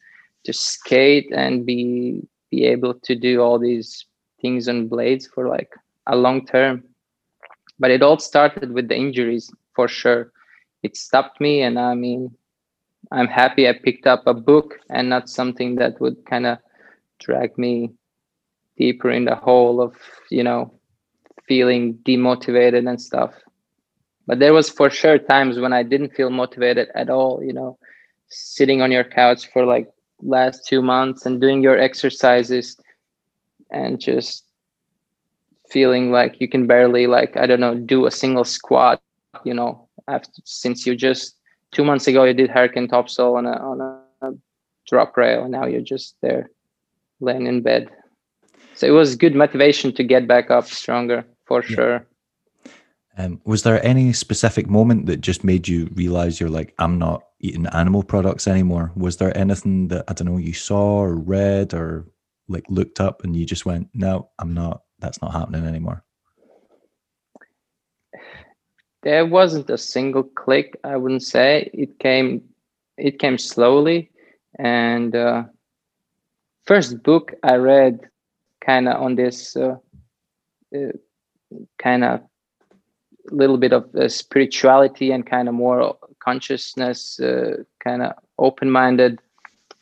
[0.45, 2.21] to skate and be
[2.51, 4.05] be able to do all these
[4.41, 5.71] things on blades for like
[6.07, 6.83] a long term.
[7.79, 10.33] But it all started with the injuries for sure.
[10.83, 12.31] It stopped me, and I mean,
[13.13, 16.59] I'm happy I picked up a book and not something that would kind of
[17.21, 17.93] drag me
[18.77, 19.95] deeper in the hole of
[20.31, 20.73] you know
[21.47, 23.35] feeling demotivated and stuff.
[24.27, 27.77] But there was for sure times when i didn't feel motivated at all you know
[28.29, 29.89] sitting on your couch for like
[30.23, 32.77] last two months and doing your exercises
[33.73, 34.45] and just
[35.69, 39.03] feeling like you can barely like i don't know do a single squat
[39.45, 41.37] you know after since you just
[41.73, 44.03] two months ago you did hurricane topsoul on a on a
[44.89, 46.51] drop rail and now you're just there
[47.21, 47.89] laying in bed.
[48.75, 51.75] So it was good motivation to get back up stronger for yeah.
[51.75, 52.07] sure.
[53.19, 57.25] Um, was there any specific moment that just made you realize you're like, I'm not
[57.41, 58.91] eating animal products anymore?
[58.97, 62.07] Was there anything that I don't know you saw or read or
[62.49, 64.83] like looked up and you just went, no, I'm not.
[64.99, 66.03] That's not happening anymore.
[69.03, 70.79] There wasn't a single click.
[70.85, 72.43] I wouldn't say it came.
[72.97, 74.11] It came slowly,
[74.61, 75.43] and uh,
[76.67, 77.99] first book I read,
[78.65, 79.57] kind of on this.
[79.57, 79.77] Uh,
[80.73, 80.93] uh,
[81.79, 82.21] kind of
[83.31, 89.21] little bit of uh, spirituality and kind of more consciousness, uh, kind of open minded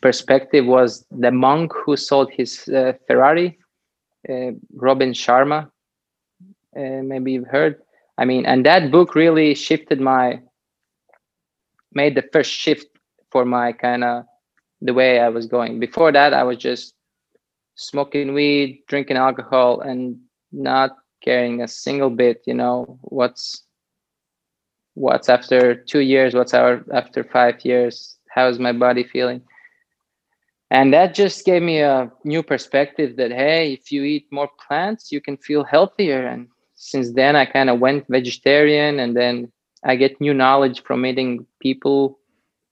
[0.00, 3.58] perspective was the monk who sold his uh, Ferrari,
[4.28, 5.70] uh, Robin Sharma.
[6.76, 7.80] Uh, maybe you've heard.
[8.18, 10.40] I mean, and that book really shifted my,
[11.92, 12.86] made the first shift
[13.30, 14.24] for my kind of
[14.80, 15.80] the way I was going.
[15.80, 16.94] Before that, I was just
[17.74, 20.18] smoking weed, drinking alcohol, and
[20.52, 23.64] not caring a single bit you know what's
[24.94, 29.42] what's after two years what's our after five years how is my body feeling?
[30.70, 35.10] And that just gave me a new perspective that hey if you eat more plants
[35.10, 36.26] you can feel healthier.
[36.26, 39.52] And since then i kind of went vegetarian and then
[39.84, 42.18] i get new knowledge from meeting people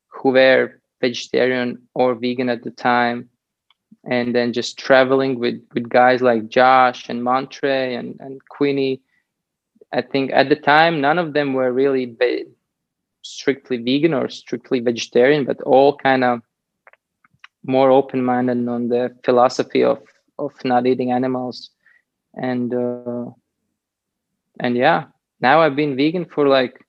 [0.08, 3.28] who were vegetarian or vegan at the time
[4.04, 9.00] and then just traveling with with guys like Josh and Montre and and Queenie.
[9.92, 12.44] I think at the time none of them were really be-
[13.22, 16.42] strictly vegan or strictly vegetarian, but all kind of
[17.64, 20.00] more open minded on the philosophy of
[20.38, 21.70] of not eating animals,
[22.34, 23.26] and uh,
[24.60, 25.04] and yeah,
[25.40, 26.84] now I've been vegan for like,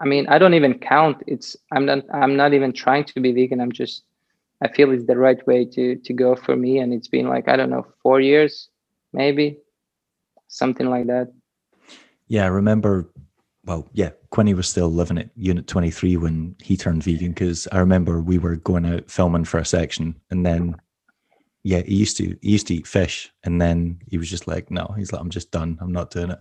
[0.00, 1.22] I mean, I don't even count.
[1.26, 3.60] It's I'm not I'm not even trying to be vegan.
[3.60, 4.04] I'm just
[4.62, 6.78] I feel it's the right way to to go for me.
[6.78, 8.68] And it's been like I don't know four years,
[9.12, 9.58] maybe
[10.48, 11.32] something like that.
[12.26, 13.10] Yeah, I remember.
[13.64, 17.80] Well, yeah, Quinny was still living at Unit 23 when he turned vegan because I
[17.80, 20.74] remember we were going out filming for a section and then
[21.64, 24.70] yeah, he used to he used to eat fish, and then he was just like,
[24.70, 26.38] no, he's like, I'm just done, I'm not doing it.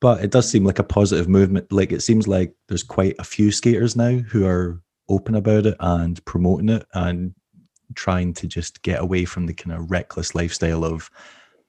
[0.00, 1.72] But it does seem like a positive movement.
[1.72, 5.76] Like it seems like there's quite a few skaters now who are open about it
[5.80, 7.34] and promoting it, and
[7.94, 11.10] trying to just get away from the kind of reckless lifestyle of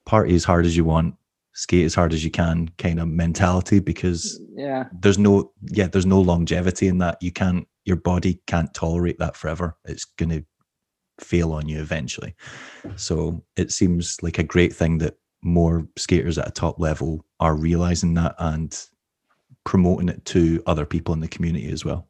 [0.06, 1.14] party as hard as you want,
[1.52, 4.84] skate as hard as you can kind of mentality because mm, yeah.
[5.00, 7.18] there's no yeah there's no longevity in that.
[7.20, 9.76] You can't your body can't tolerate that forever.
[9.84, 10.44] It's going to
[11.20, 12.34] fail on you eventually.
[12.96, 17.56] So it seems like a great thing that more skaters at a top level are
[17.56, 18.76] realizing that and
[19.64, 22.08] promoting it to other people in the community as well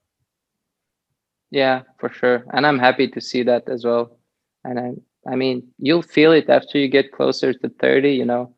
[1.51, 4.19] yeah for sure and i'm happy to see that as well
[4.65, 4.93] and i
[5.31, 8.53] i mean you'll feel it after you get closer to 30 you know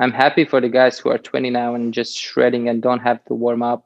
[0.00, 3.24] I'm happy for the guys who are 20 now and just shredding and don't have
[3.24, 3.84] to warm up.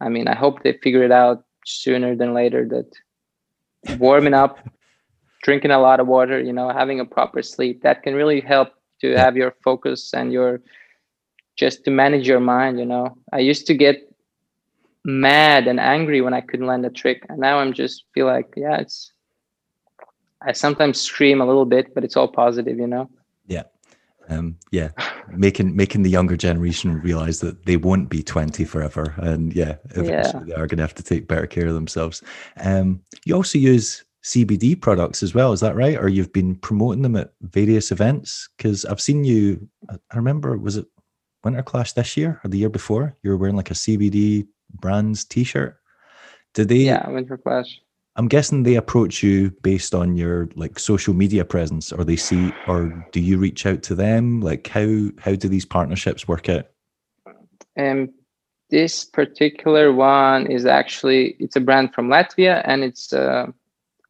[0.00, 4.58] I mean, I hope they figure it out sooner than later that warming up,
[5.42, 8.68] drinking a lot of water, you know, having a proper sleep, that can really help
[9.00, 10.60] to have your focus and your
[11.56, 13.16] just to manage your mind, you know.
[13.32, 14.09] I used to get
[15.04, 17.24] mad and angry when I couldn't land a trick.
[17.28, 19.12] And now I'm just feel like, yeah, it's
[20.42, 23.10] I sometimes scream a little bit, but it's all positive, you know.
[23.46, 23.64] Yeah
[24.30, 24.90] um, yeah,
[25.28, 29.14] making making the younger generation realize that they won't be 20 forever.
[29.18, 30.54] And yeah, eventually yeah.
[30.54, 32.22] they are going to have to take better care of themselves.
[32.58, 35.98] Um, you also use CBD products as well, is that right?
[35.98, 38.48] Or you've been promoting them at various events?
[38.56, 40.86] Because I've seen you, I remember, was it
[41.42, 43.16] Winter Clash this year or the year before?
[43.22, 45.76] You were wearing like a CBD brands t shirt.
[46.54, 46.76] Did they?
[46.76, 47.80] Yeah, I went for Clash.
[48.16, 52.52] I'm guessing they approach you based on your like social media presence, or they see,
[52.66, 54.40] or do you reach out to them?
[54.40, 56.66] Like how how do these partnerships work out?
[57.78, 58.12] Um,
[58.70, 63.46] this particular one is actually it's a brand from Latvia, and it's uh,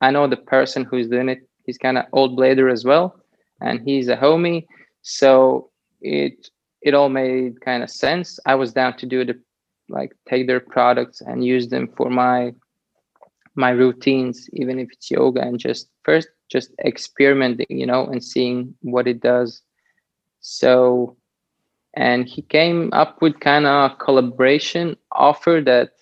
[0.01, 1.47] I know the person who's doing it.
[1.65, 3.15] He's kind of old blader as well,
[3.61, 4.67] and he's a homie.
[5.03, 6.49] So it
[6.83, 8.41] it all made kind of sense.
[8.47, 9.39] I was down to do the
[9.91, 12.55] like take their products and use them for my
[13.57, 18.75] my routines, even if it's yoga, and just first just experimenting, you know, and seeing
[18.83, 19.63] what it does.
[20.41, 21.17] So,
[21.95, 25.93] and he came up with kind of a collaboration offer that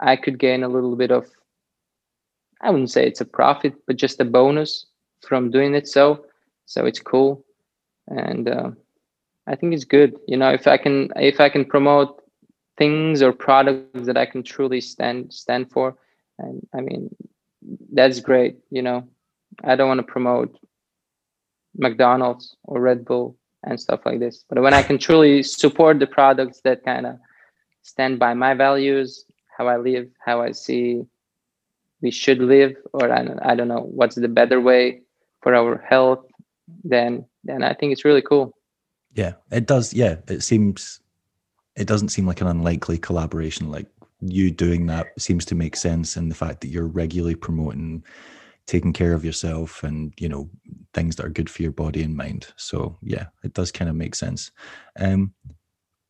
[0.00, 1.26] I could gain a little bit of,
[2.60, 4.86] I wouldn't say it's a profit, but just a bonus
[5.26, 5.88] from doing it.
[5.88, 6.26] So,
[6.66, 7.44] so it's cool,
[8.08, 8.70] and uh,
[9.46, 10.18] I think it's good.
[10.26, 12.22] You know, if I can, if I can promote
[12.78, 15.96] things or products that I can truly stand stand for.
[16.38, 17.14] And i mean
[17.92, 19.08] that's great you know.
[19.64, 20.56] I don't want to promote
[21.76, 24.44] mcdonald's or red bull and stuff like this.
[24.48, 27.16] But when i can truly support the products that kind of
[27.82, 29.24] stand by my values
[29.56, 31.02] how i live how i see
[32.00, 35.02] we should live or I don't, I don't know what's the better way
[35.42, 36.24] for our health
[36.84, 38.54] then then i think it's really cool.
[39.14, 41.00] Yeah it does yeah it seems
[41.78, 43.70] it doesn't seem like an unlikely collaboration.
[43.70, 43.86] Like
[44.20, 48.04] you doing that seems to make sense and the fact that you're regularly promoting
[48.66, 50.50] taking care of yourself and you know
[50.92, 52.48] things that are good for your body and mind.
[52.56, 54.50] So yeah it does kind of make sense.
[54.98, 55.32] Um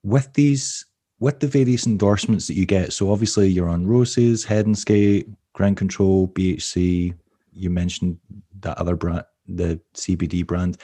[0.03, 0.87] with these
[1.21, 5.29] with the various endorsements that you get so obviously you're on Roces head and skate
[5.53, 7.13] ground control bhc
[7.53, 8.17] you mentioned
[8.61, 10.79] that other brand the cbd brand.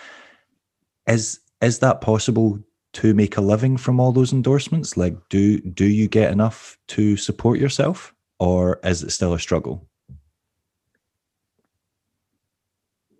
[1.06, 2.58] Is is that possible
[2.94, 4.96] to make a living from all those endorsements?
[4.96, 9.86] Like, do do you get enough to support yourself, or is it still a struggle?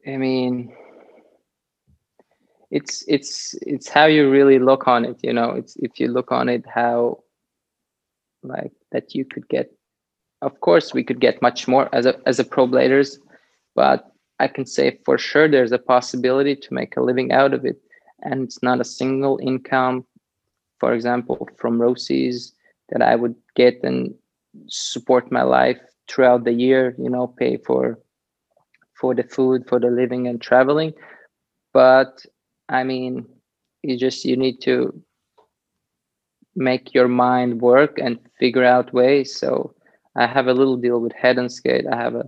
[0.07, 0.75] I mean,
[2.71, 5.19] it's it's it's how you really look on it.
[5.23, 7.23] You know, it's if you look on it how
[8.43, 9.71] like that you could get.
[10.43, 13.19] Of course, we could get much more as a as a pro bladers,
[13.75, 17.65] but I can say for sure there's a possibility to make a living out of
[17.65, 17.81] it
[18.25, 20.05] and it's not a single income
[20.81, 22.53] for example from Roces
[22.91, 24.15] that i would get and
[24.69, 27.99] support my life throughout the year you know pay for
[28.95, 30.93] for the food for the living and traveling.
[31.73, 32.25] But
[32.69, 33.27] i mean
[33.83, 34.93] you just you need to
[36.57, 39.37] make your mind work and figure out ways.
[39.37, 39.75] So
[40.17, 41.87] i have a little deal with head and skate.
[41.91, 42.25] I have a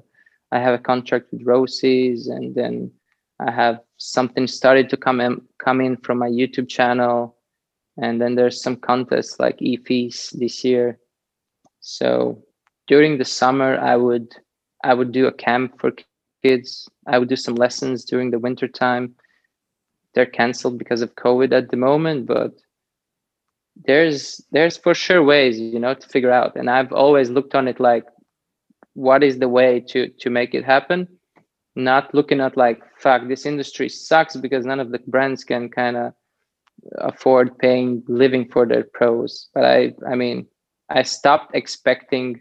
[0.53, 2.90] i have a contract with Roces and then
[3.39, 7.37] I have something started to come in come in from my YouTube channel,
[7.97, 10.99] and then there's some contests like e-FISE this year.
[11.80, 12.43] So
[12.87, 14.34] during the summer, I would
[14.84, 15.93] I would do a camp for
[16.43, 16.89] kids.
[17.07, 19.14] I would do some lessons during the winter time.
[20.14, 22.53] They're canceled because of COVID at the moment, but
[23.84, 27.68] there's there's for sure ways you know to figure out and i've always looked on
[27.68, 28.05] it like
[28.95, 31.07] what is the way to to make it happen
[31.76, 35.96] not looking at like fuck this industry sucks because none of the brands can kind
[35.96, 36.12] of
[36.98, 39.48] afford paying living for their pros.
[39.54, 40.46] But i i mean
[40.90, 42.40] i stopped expecting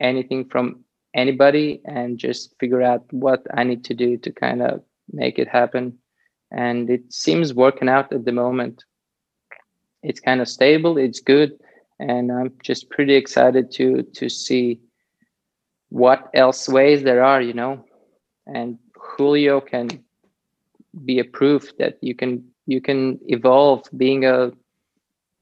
[0.00, 0.84] anything from
[1.14, 4.82] anybody and just figure out what i need to do to kind of
[5.12, 5.98] make it happen.
[6.50, 8.84] And it seems working out at the moment.
[10.02, 11.58] It's kind of stable it's good
[11.98, 14.80] and i'm just pretty excited to to see
[15.88, 17.84] what else ways there are you know
[18.46, 18.78] and
[19.16, 19.88] julio can
[21.04, 24.50] be a proof that you can you can evolve being a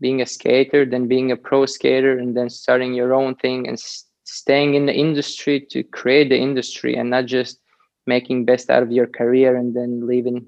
[0.00, 3.74] being a skater then being a pro skater and then starting your own thing and
[3.74, 7.60] s- staying in the industry to create the industry and not just
[8.06, 10.46] making best out of your career and then leaving.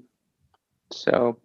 [0.91, 1.39] So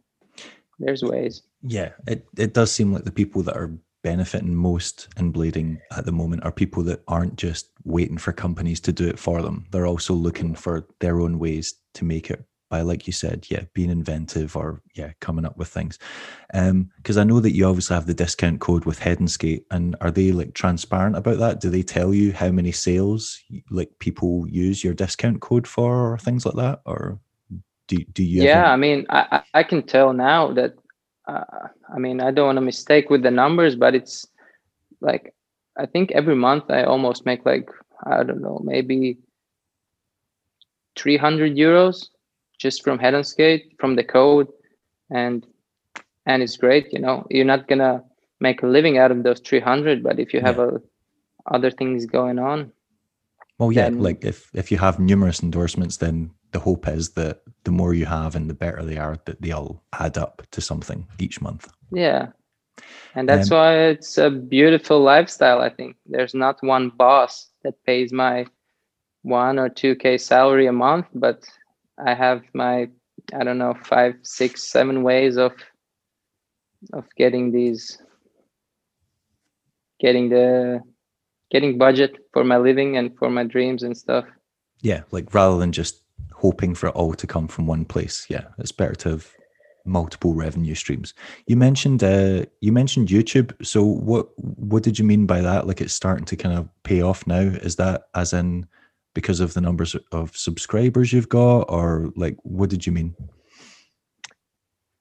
[0.78, 1.42] there's ways.
[1.62, 3.70] Yeah it, it does seem like the people that are
[4.02, 8.80] benefiting most in blading at the moment are people that aren't just waiting for companies
[8.80, 9.66] to do it for them.
[9.70, 13.64] They're also looking for their own ways to make it by like you said yeah
[13.74, 15.98] being inventive or yeah coming up with things.
[16.54, 19.66] Um because i know that you obviously have the discount code with head and skate
[19.70, 21.60] and are they like transparent about that?
[21.60, 23.38] Do they tell you how many sales
[23.70, 26.80] like people use your discount code for or things like that?
[26.86, 27.20] Or
[27.88, 28.72] do, do you yeah ever...
[28.72, 30.74] i mean I, I can tell now that
[31.28, 34.26] uh, i mean i don't want to mistake with the numbers but it's
[35.00, 35.34] like
[35.78, 37.68] i think every month i almost make like
[38.06, 39.16] i don't know maybe
[40.96, 42.08] 300 euros
[42.58, 44.48] just from head and skate from the code
[45.10, 45.46] and
[46.26, 48.02] and it's great you know you're not gonna
[48.40, 50.76] make a living out of those 300 but if you have Yeah.
[50.76, 52.72] a, other things going on
[53.58, 57.42] well yeah then- like if if you have numerous endorsements then the hope is that
[57.64, 60.60] the more you have and the better they are that they all add up to
[60.60, 61.68] something each month.
[61.90, 62.28] Yeah.
[63.14, 65.96] And that's Um, why it's a beautiful lifestyle i think.
[66.06, 68.46] There's not one boss that pays my
[69.22, 71.44] one or two k salary a month but
[71.98, 72.88] i have my
[73.38, 75.52] i don't know five six seven ways of
[76.92, 77.98] of getting these
[80.00, 80.80] getting the
[81.50, 84.24] getting budget for my living and for my dreams and stuff.
[84.80, 86.01] Yeah like rather than just
[86.42, 88.26] hoping for it all to come from one place.
[88.28, 89.32] Yeah it's better to have
[89.84, 91.14] multiple revenue streams.
[91.46, 93.54] You mentioned uh you mentioned youtube.
[93.64, 95.66] So what what did you mean by that?
[95.66, 97.40] Like it's starting to kind of pay off now.
[97.40, 98.66] Is that as in
[99.14, 103.14] because of the numbers of subscribers you've got or like what did you mean?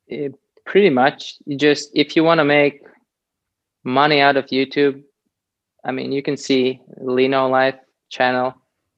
[0.10, 0.30] Eh,
[0.66, 1.36] pretty much.
[1.46, 2.82] You just if you want to make
[3.84, 5.02] money out of youtube
[5.84, 7.76] i mean you can see lino life
[8.10, 8.54] channel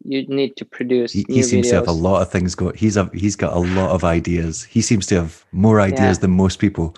[0.06, 2.76] you need to produce he, he seems videos to have a lot of things going
[2.76, 4.64] he's a he's got a lot of ideas.
[4.64, 6.22] He seems to have more ideas Yeah.
[6.22, 6.95] than most people.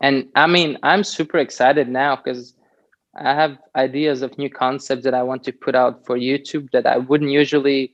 [0.00, 2.54] And i mean i'm super excited now because
[3.16, 6.86] i have ideas of new concepts that i want to put out for youtube that
[6.86, 7.92] i wouldn't usually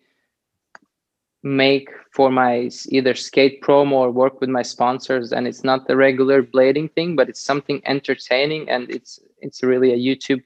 [1.43, 5.31] make for my either skate promo or work with my sponsors.
[5.31, 9.93] And it's not the regular blading thing but it's something entertaining and it's it's really
[9.93, 10.43] a youtube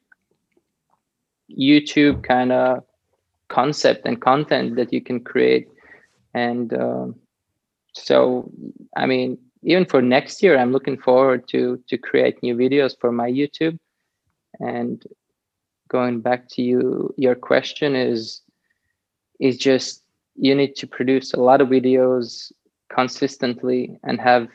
[1.57, 2.83] youtube kind of
[3.49, 5.69] concept and content that you can create.
[6.35, 7.15] And um,
[7.99, 8.51] so
[8.97, 13.13] i mean even for next year i'm looking forward to to create new videos for
[13.13, 13.79] my youtube.
[14.61, 15.03] And
[15.89, 18.43] going back to you your question is
[19.41, 20.03] is just
[20.37, 22.53] you need to produce a lot of videos
[22.91, 24.49] consistently and have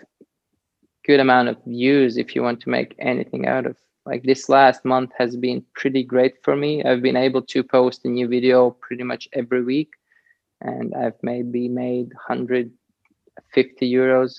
[1.06, 3.76] good amount of views if you want to make anything out of
[4.06, 6.84] like this last month has been pretty great for me.
[6.84, 9.94] I've been able to post a new video pretty much every week
[10.64, 14.36] and i've maybe made 150 euros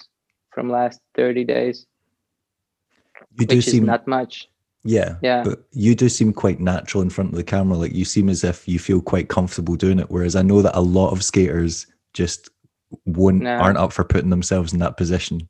[0.51, 1.87] from last 30 days
[3.39, 4.49] you do seem not much.
[4.85, 5.43] Yeah yeah.
[5.45, 7.77] but you do seem quite natural in front of the camera.
[7.77, 10.77] Like you seem as if you feel quite comfortable doing it whereas i know that
[10.77, 12.51] a lot of skaters just
[13.07, 13.57] won't No.
[13.57, 15.49] aren't up for putting themselves in that position.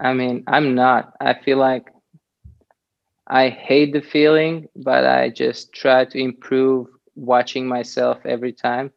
[0.00, 1.12] I mean, I'm not.
[1.20, 1.88] I feel like
[3.30, 8.92] I hate the feeling, but I just try to improve watching myself every time.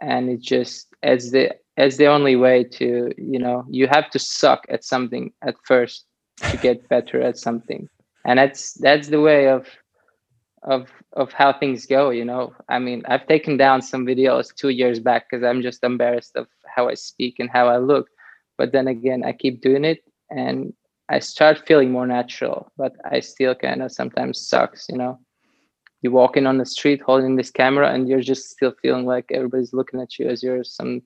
[0.00, 4.18] And it just as the as the only way to, you know, you have to
[4.18, 6.06] suck at something at first
[6.50, 7.88] to get better at something.
[8.26, 9.68] And that's that's the way of
[10.64, 12.54] of of how things go, you know.
[12.68, 16.48] I mean, I've taken down some videos 2 years back cuz I'm just embarrassed of
[16.66, 18.08] how I speak and how I look.
[18.58, 20.74] But then again, I keep doing it and
[21.08, 25.18] I start feeling more natural, but I still kind of sometimes sucks, you know.
[26.00, 29.26] You walk in on the street holding this camera and you're just still feeling like
[29.30, 31.02] everybody's looking at you as you're some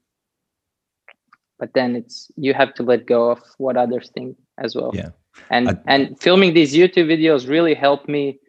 [1.59, 4.91] but then it's you have to let go of what others think as well.
[4.95, 5.11] Yeah.
[5.51, 8.41] And I- and filming these YouTube videos really helped me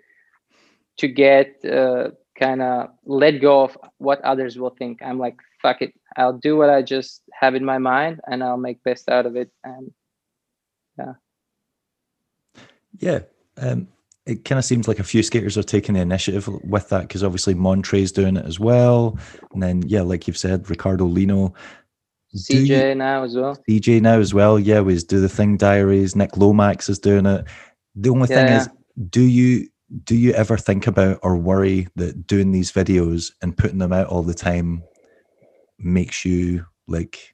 [0.98, 5.02] to get uh, kind of let go of what others will think.
[5.02, 5.94] I'm like, fuck it.
[6.18, 9.36] I'll do what I just have in my mind and I'll make best out of
[9.36, 9.52] it.
[9.64, 9.92] And
[10.98, 11.14] yeah
[13.58, 13.88] um
[14.26, 17.24] it kind of seems like a few skaters are taking the initiative with that because
[17.24, 19.18] obviously Montre's doing it as well.
[19.54, 21.54] And then, yeah, like you've said, Ricardo Lino,
[22.50, 23.58] Do you- CJ now as well.
[23.70, 24.60] CJ now as well.
[24.60, 26.14] Yeah, with Do the Thing Diaries.
[26.14, 27.46] Nick Lomax is doing it.
[27.96, 28.70] The only thing is,
[29.10, 29.70] do you
[30.04, 34.08] do you ever think about or worry that doing these videos and putting them out
[34.08, 34.84] all the time
[35.80, 37.34] makes you like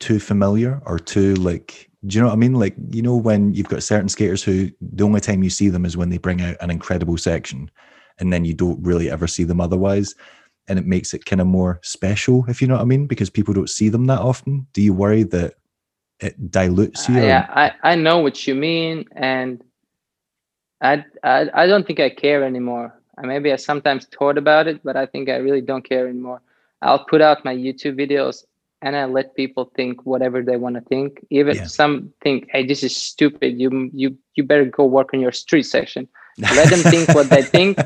[0.00, 2.54] too familiar or too like do you know what I mean?
[2.54, 5.84] Like, you know, when you've got certain skaters who the only time you see them
[5.84, 7.70] is when they bring out an incredible section
[8.18, 10.14] and then you don't really ever see them otherwise.
[10.68, 13.28] And it makes it kind of more special, if you know what I mean, because
[13.28, 14.66] people don't see them that often.
[14.72, 15.54] Do you worry that
[16.20, 17.18] it dilutes you?
[17.18, 19.04] Uh, yeah, I, I know what you mean.
[19.16, 19.62] And
[20.80, 22.94] I, I, I don't think I care anymore.
[23.22, 26.40] Maybe I sometimes thought about it, but I think I really don't care anymore.
[26.80, 28.44] I'll put out my YouTube videos
[28.82, 31.24] and I let people think whatever they want to think.
[31.30, 31.66] Even yeah.
[31.66, 33.60] some think, "Hey, this is stupid.
[33.60, 36.08] You you you better go work on your street section."
[36.38, 37.78] Let them think what they think.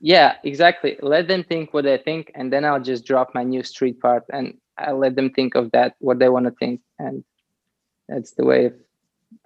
[0.00, 0.98] Yeah, exactly.
[1.00, 4.24] Let them think what they think, and then I'll just drop my new street part,
[4.32, 7.24] and I let them think of that what they want to think, and
[8.08, 8.74] that's the way of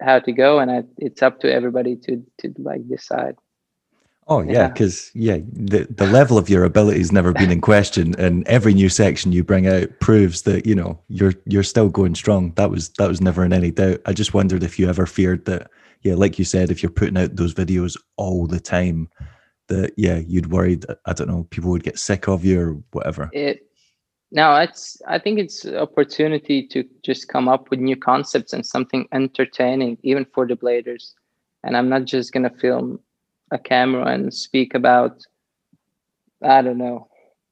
[0.01, 0.59] how to go.
[0.59, 3.35] And I, it's up to everybody to to like decide.
[4.29, 5.35] Oh yeah, because yeah.
[5.35, 8.89] yeah, the the level of your ability has never been in question, and every new
[8.89, 12.51] section you bring out proves that you know you're you're still going strong.
[12.55, 14.01] That was that was never in any doubt.
[14.05, 15.71] I just wondered if you ever feared that,
[16.01, 19.09] yeah, like you said, if you're putting out those videos all the time,
[19.67, 20.85] that yeah, you'd worried.
[21.05, 23.29] I don't know, people would get sick of you or whatever.
[23.31, 23.65] It
[24.31, 29.07] no, it's I think it's opportunity to just come up with new concepts and something
[29.13, 31.13] entertaining, even for the bladers.
[31.63, 32.99] And I'm not just gonna film
[33.51, 35.23] a camera and speak about
[36.43, 37.07] i don't know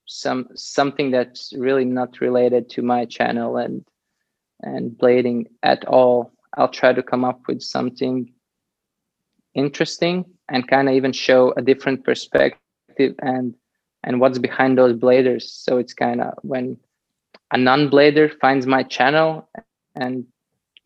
[0.05, 3.83] some something that's really not related to my channel and
[4.61, 6.31] and blading at all.
[6.57, 8.31] I'll try to come up with something
[9.53, 13.55] interesting and kind of even show a different perspective and
[14.03, 15.43] and what's behind those bladers.
[15.43, 16.77] So it's kind of when
[17.51, 19.49] a non-blader finds my channel
[19.95, 20.25] and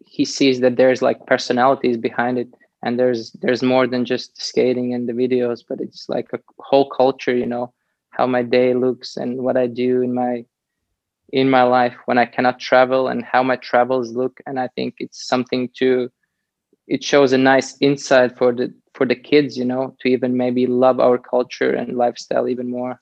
[0.06, 2.48] he sees that there's like personalities behind it
[2.84, 6.90] and there's there's more than just skating and the videos but it's like a whole
[6.90, 7.74] culture you know
[8.12, 10.46] how my day looks and what i do in my
[11.32, 14.40] in my life when i cannot travel and how my travels look.
[14.46, 16.10] And i think it's something to
[16.88, 20.66] it shows a nice insight for the for the kids you know to even maybe
[20.66, 23.00] love our culture and lifestyle even more.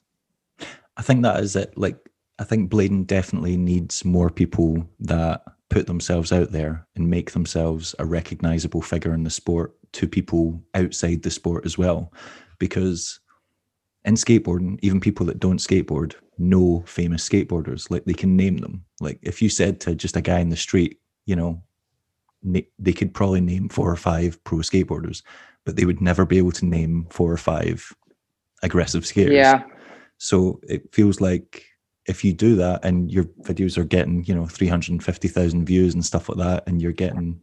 [0.98, 1.78] I think that is it.
[1.78, 1.98] Like
[2.40, 7.94] i think blading definitely needs more people that put themselves out there and make themselves
[8.00, 12.12] a recognizable figure in the sport to people outside the sport as well.
[12.60, 13.20] Because
[14.06, 17.90] in skateboarding, even people that don't skateboard know famous skateboarders.
[17.90, 18.84] Like they can name them.
[19.00, 21.62] Like if you said to just a guy in the street, you know,
[22.44, 25.24] they could probably name four or five pro skateboarders,
[25.66, 27.94] but they would never be able to name four or five
[28.64, 29.34] aggressive skaters.
[29.34, 29.64] Yeah.
[30.18, 31.66] So it feels like
[32.08, 36.30] if you do that and your videos are getting you know 350,000 views and stuff
[36.30, 37.42] like that and you're getting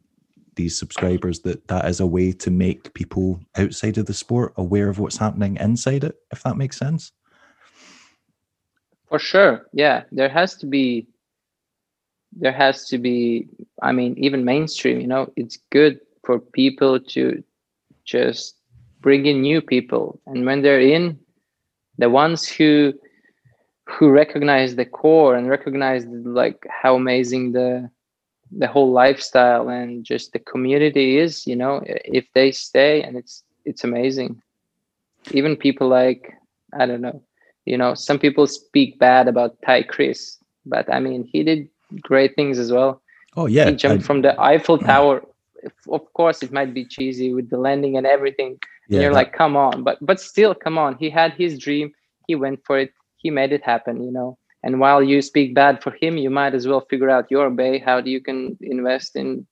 [0.56, 4.88] these subscribers that that is a way to make people outside of the sport aware
[4.88, 7.12] of what's happening inside it if that makes sense.
[9.08, 9.66] For sure.
[9.72, 10.04] Yeah.
[10.12, 11.08] There has to be
[12.36, 13.46] there has to be
[13.80, 17.44] i mean even mainstream you know it's good for people to
[18.04, 18.56] just
[19.04, 20.18] bring in new people.
[20.26, 21.18] And when they're in
[21.98, 22.94] the ones who
[23.86, 27.90] who recognize the core and recognize like how amazing the
[28.56, 33.42] the whole lifestyle and just the community is you know if they stay and it's
[33.64, 34.40] it's amazing.
[35.30, 36.34] Even people like
[36.78, 37.22] i don't know
[37.64, 41.68] you know some people speak bad about Taig Khris but i mean he did
[42.00, 43.00] great things as well.
[43.36, 45.22] Oh yeah he jumped I, from the eiffel tower.
[45.88, 48.58] Of course it might be cheesy with the landing and everything.
[48.60, 50.96] Yeah, and you're that, like come on but but still come on.
[50.98, 51.94] He had his dream.
[52.26, 52.92] He went for it
[53.24, 54.38] he made it happen you know.
[54.62, 57.78] And while you speak bad for him you might as well figure out your bay
[57.78, 59.46] how do you can invest in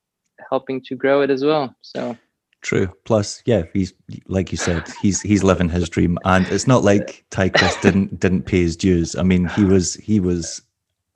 [0.50, 2.16] helping to grow it as well so.
[2.62, 2.88] True.
[3.04, 3.92] Plus yeah he's
[4.28, 6.16] like you said he's he's living his dream.
[6.24, 9.16] And it's not like Taig Khris didn't didn't pay his dues.
[9.16, 10.62] I mean he was he was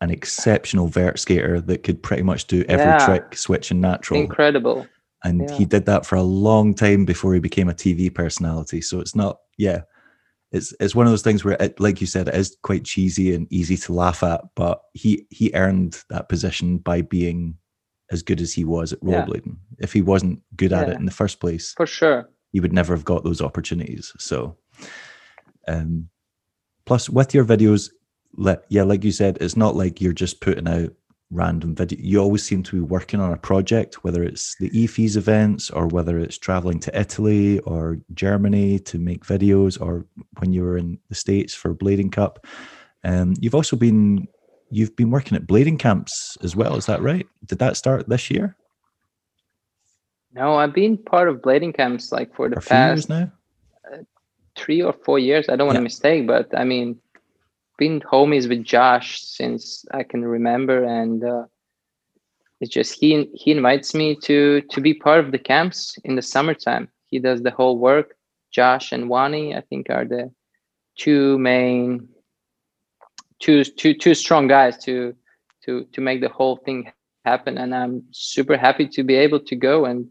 [0.00, 3.06] an exceptional vert skater that could pretty much do every yeah.
[3.06, 4.20] trick switch and natural.
[4.20, 4.86] Incredible.
[5.24, 5.56] And yeah.
[5.56, 8.80] he did that for a long time before he became a tv personality.
[8.80, 9.82] So it's not yeah
[10.52, 13.34] it's it's one of those things where it, like you said it is quite cheesy
[13.34, 17.56] and easy to laugh at but he he earned that position by being
[18.10, 19.84] as good as he was at rollerblading yeah.
[19.84, 20.94] if he wasn't good at yeah.
[20.94, 24.56] it in the first place for sure he would never have got those opportunities so
[25.66, 26.08] um
[26.84, 27.90] plus with your videos
[28.36, 30.90] let yeah like you said it's not like you're just putting out
[31.30, 31.98] random video.
[32.00, 35.86] You always seem to be working on a project, whether it's the e-FISE events or
[35.88, 40.06] whether it's traveling to Italy or Germany to make videos, or
[40.38, 42.46] when you were in the States for Blading Cup.
[43.04, 44.28] Um, you've also been
[44.70, 46.76] you've been working at blading camps as well.
[46.76, 47.26] Is that right?
[47.44, 48.56] Did that start this year?
[50.32, 53.32] No, I've been part of blading camps like for the a few years past now.
[54.56, 55.48] three or four years.
[55.48, 56.98] I don't want to mistake, but I mean,
[57.78, 61.44] been homies with Josh since I can remember, and uh,
[62.60, 66.22] it's just he he invites me to to be part of the camps in the
[66.22, 66.88] summertime.
[67.06, 68.14] He does the whole work.
[68.52, 70.30] Josh and Wani, I think, are the
[70.98, 72.08] two main,
[73.40, 75.14] two two two strong guys to
[75.64, 76.90] to to make the whole thing
[77.24, 77.58] happen.
[77.58, 80.06] And I'm super happy to be able to go and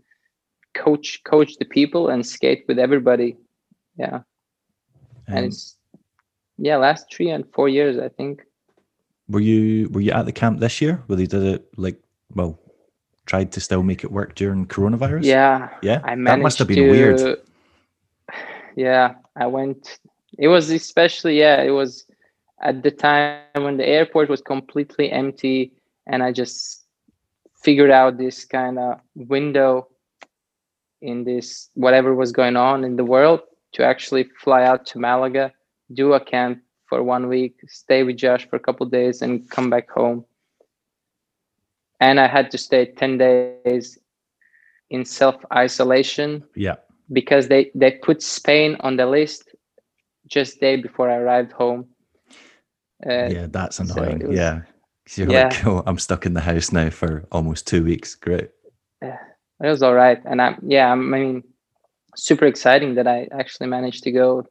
[0.75, 3.37] coach coach the people and skate with everybody.
[3.97, 4.21] Yeah
[5.27, 5.77] and Um, it's
[6.57, 8.43] yeah last three and four years i think
[9.27, 11.99] were you were you at the camp this year where they did it like
[12.33, 12.59] well
[13.25, 15.23] tried to still make it work during coronavirus?
[15.23, 16.01] yeah Yeah.
[16.03, 17.37] i that must have been to, weird.
[18.75, 19.99] yeah i went
[20.37, 22.05] it was especially yeah it was
[22.61, 25.73] at the time when the airport was completely empty
[26.07, 26.85] and i just
[27.63, 29.87] figured out this kind of window
[31.01, 33.41] in this whatever was going on in the world
[33.73, 35.51] to actually fly out to malaga
[35.93, 39.69] do a camp for one week stay with josh for a couple days and come
[39.69, 40.25] back home
[41.99, 43.97] and i had to stay 10 days
[44.89, 46.75] in self isolation Yeah.
[47.11, 49.55] because they they put Spain on the list
[50.27, 51.87] just day before I arrived home.
[53.05, 54.21] Uh, yeah, that's annoying.
[54.21, 54.61] it was- yeah.
[55.15, 55.43] You're Yeah.
[55.49, 58.15] like, oh, I'm stuck in the house now for almost two weeks.
[58.15, 58.49] Great.
[59.01, 59.19] Yeah,
[59.63, 61.43] It was all right, and I'm yeah, I'm, I mean,
[62.15, 64.45] super exciting that I actually managed to go,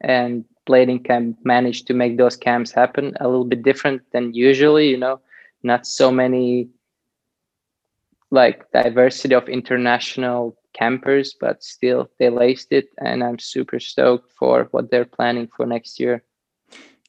[0.00, 4.88] and blading camp managed to make those camps happen a little bit different than usually.
[4.90, 5.20] You know,
[5.62, 6.68] not so many
[8.30, 14.68] like diversity of international campers, but still they laced it, and I'm super stoked for
[14.70, 16.22] what they're planning for next year.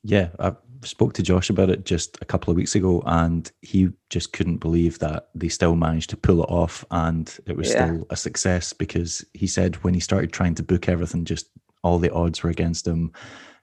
[0.01, 3.89] Yeah, I spoke to Josh about it just a couple of weeks ago, and he
[4.09, 7.85] just couldn't believe that they still managed to pull it off, and it was Yeah.
[7.85, 11.49] still a success because he said when he started trying to book everything, just
[11.83, 13.11] all the odds were against him.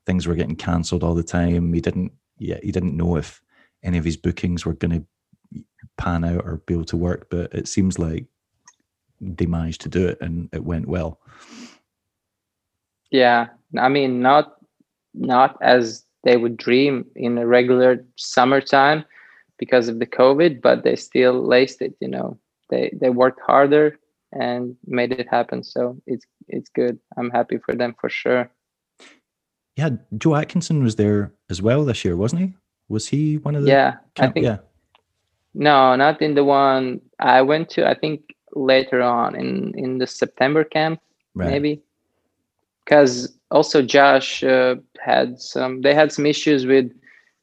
[0.06, 1.72] Things were getting cancelled all the time.
[1.72, 3.42] He didn't, yeah, he didn't know if
[3.82, 5.06] any of his bookings were going
[5.52, 5.64] to
[5.98, 8.26] pan out or be able to work, but it seems like
[9.20, 11.20] they managed to do it and it went well.
[13.10, 13.48] Yeah,
[13.78, 14.56] I mean, not
[15.14, 19.04] not as they would dream in a regular summertime
[19.58, 21.94] because of the COVID, but they still laced it.
[22.00, 22.38] You know,
[22.68, 23.98] they they worked harder
[24.32, 25.62] and made it happen.
[25.62, 26.98] So it's it's good.
[27.16, 28.50] I'm happy for them for sure.
[29.76, 32.54] Yeah, Joe Atkinson was there as well this year, wasn't he?
[32.88, 34.58] Was he one of the Yeah, I think yeah.
[35.54, 37.88] no, not in the one I went to.
[37.88, 41.00] I think later on in in the September camp.
[41.36, 41.50] Right.
[41.50, 41.82] maybe
[42.82, 46.90] because also josh uh, had some they had some issues with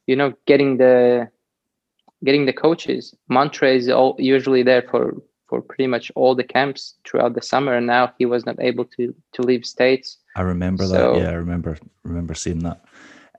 [0.08, 1.30] you know getting the
[2.26, 6.96] getting the coaches montre is all usually there for for pretty much all the camps
[7.06, 10.86] throughout the summer and now he was not able to to leave states I remember
[10.88, 10.96] that.
[10.96, 12.84] So- Yeah, I remember remember seeing that.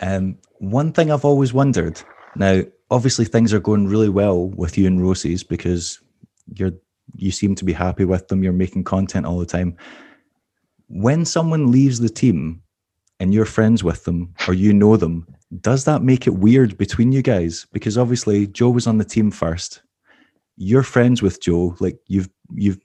[0.01, 2.01] Um, one thing I've always wondered.
[2.37, 6.01] Now, obviously, things are going really well with you and Roces because
[6.55, 6.73] you're
[7.17, 8.43] you seem to be happy with them.
[8.43, 9.77] You're making content all the time.
[10.89, 12.63] When someone leaves the team
[13.21, 15.27] and you're friends with them or you know them,
[15.61, 17.67] does that make it weird between you guys?
[17.73, 19.83] Because obviously, Joe was on the team first.
[20.57, 21.77] You're friends with Joe.
[21.81, 22.79] Like you've you've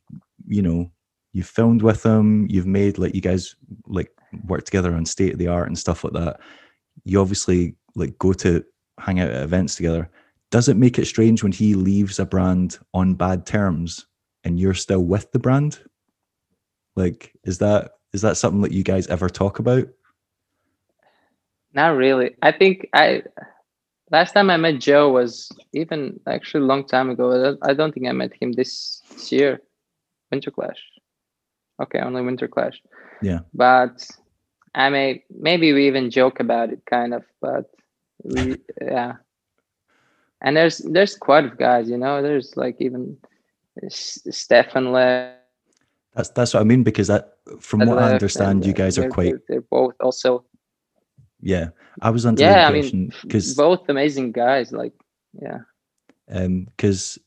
[0.48, 0.92] you know
[1.34, 2.48] you've filmed with him.
[2.50, 3.56] You've made like you guys
[3.88, 4.12] like
[4.46, 6.40] work together on state of the art and stuff like that.
[7.04, 8.64] You obviously like go to
[9.00, 10.10] hang out at events together.
[10.52, 14.08] Does it make it strange when he leaves a brand on bad terms
[14.44, 15.80] and you're still with the brand?
[16.96, 19.88] Like, is that is that something that you guys ever talk about?
[21.74, 23.22] not really i think i
[24.12, 28.08] last time i met joe was even actually a long time ago I don't, think
[28.08, 29.62] i met him this year
[30.32, 30.82] winter clash
[31.82, 32.82] okay only winter clash
[33.22, 33.40] Yeah.
[33.54, 34.08] but
[34.76, 37.66] i may maybe we even joke about it kind of but
[38.24, 39.14] we yeah
[40.42, 43.18] and there's there's quite of guys you know there's like even
[43.90, 45.36] stefan left
[46.16, 49.36] That's that's what I mean because that, from what I understand, you guys are quite
[49.48, 50.46] they're, both also
[51.42, 51.70] yeah.
[52.02, 54.94] I was under yeah the i impression mean because both amazing guys like
[55.42, 55.60] yeah
[56.30, 57.20] um because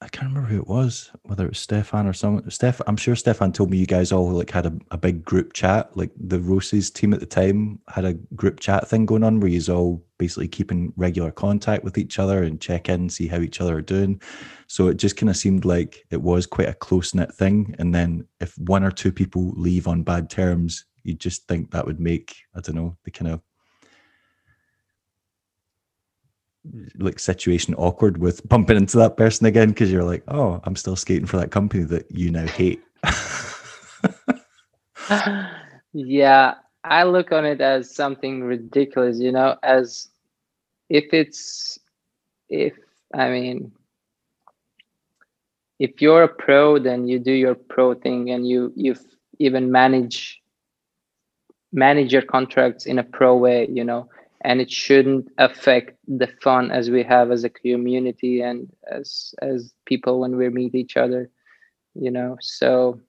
[0.00, 2.48] I can't remember who it was, whether it was Stefan or someone.
[2.50, 5.54] Steph, I'm sure Stefan told me you guys all like had a, a big group
[5.54, 5.96] chat.
[5.96, 9.50] Like the Roces team at the time had a group chat thing going on where
[9.50, 13.60] you all basically keeping regular contact with each other and check in, see how each
[13.60, 14.22] other are doing.
[14.68, 17.74] So it just kind of seemed like it was quite a close knit thing.
[17.80, 21.86] And then if one or two people leave on bad terms, you just think that
[21.86, 23.40] would make I don't know the kind of
[26.98, 30.96] like situation awkward with bumping into that person again because you're like, oh, I'm still
[30.96, 32.82] skating for that company that you now hate.
[35.92, 36.54] yeah,
[36.84, 40.08] I look on it as something ridiculous, you know, as
[40.88, 41.78] if it's
[42.48, 42.74] if
[43.14, 43.72] I mean
[45.78, 48.96] if you're a pro then you do your pro thing and you you
[49.38, 50.40] even manage
[51.72, 54.08] manage your contracts in a pro way, you know,
[54.42, 59.72] and it shouldn't affect the fun as we have as a community and as as
[59.84, 61.30] people when we meet each other,
[61.94, 62.36] you know.
[62.40, 63.00] So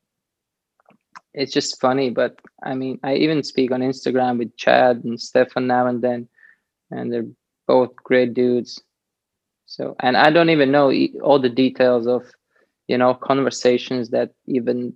[1.34, 2.09] it's just funny.
[2.09, 6.27] But I mean, I even speak on Instagram with Chad and Stefan now and then,
[6.89, 7.27] and they're
[7.67, 8.82] both great dudes.
[9.67, 12.25] So, and I don't even know all the details of,
[12.88, 14.95] you know, conversations that even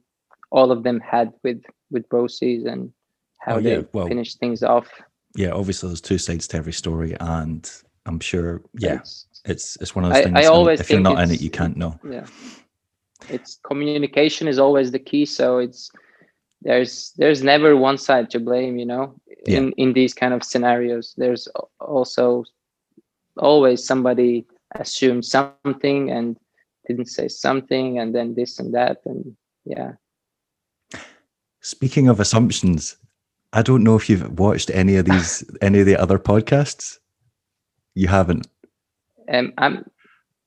[0.51, 2.91] all of them had with with Brosis and
[3.39, 3.75] how oh, yeah.
[3.75, 4.87] they well, finished things off.
[5.35, 7.69] Yeah, obviously there's two sides to every story, and
[8.05, 10.37] I'm sure, yeah, it's it's, it's one of those I, things.
[10.37, 11.99] I always if you're not in it, you can't know.
[12.07, 12.27] Yeah,
[13.29, 15.25] it's communication is always the key.
[15.25, 15.91] So it's
[16.63, 19.13] there's there's never one side to blame you know
[19.45, 19.57] yeah.
[19.57, 21.47] in in these kind of scenarios there's
[21.79, 22.43] also
[23.37, 26.37] always somebody assumed something and
[26.87, 29.93] didn't say something and then this and that and yeah
[31.61, 32.97] speaking of assumptions
[33.53, 36.97] i don't know if you've watched any of these any of the other podcasts
[37.95, 38.47] you haven't
[39.31, 39.89] um i'm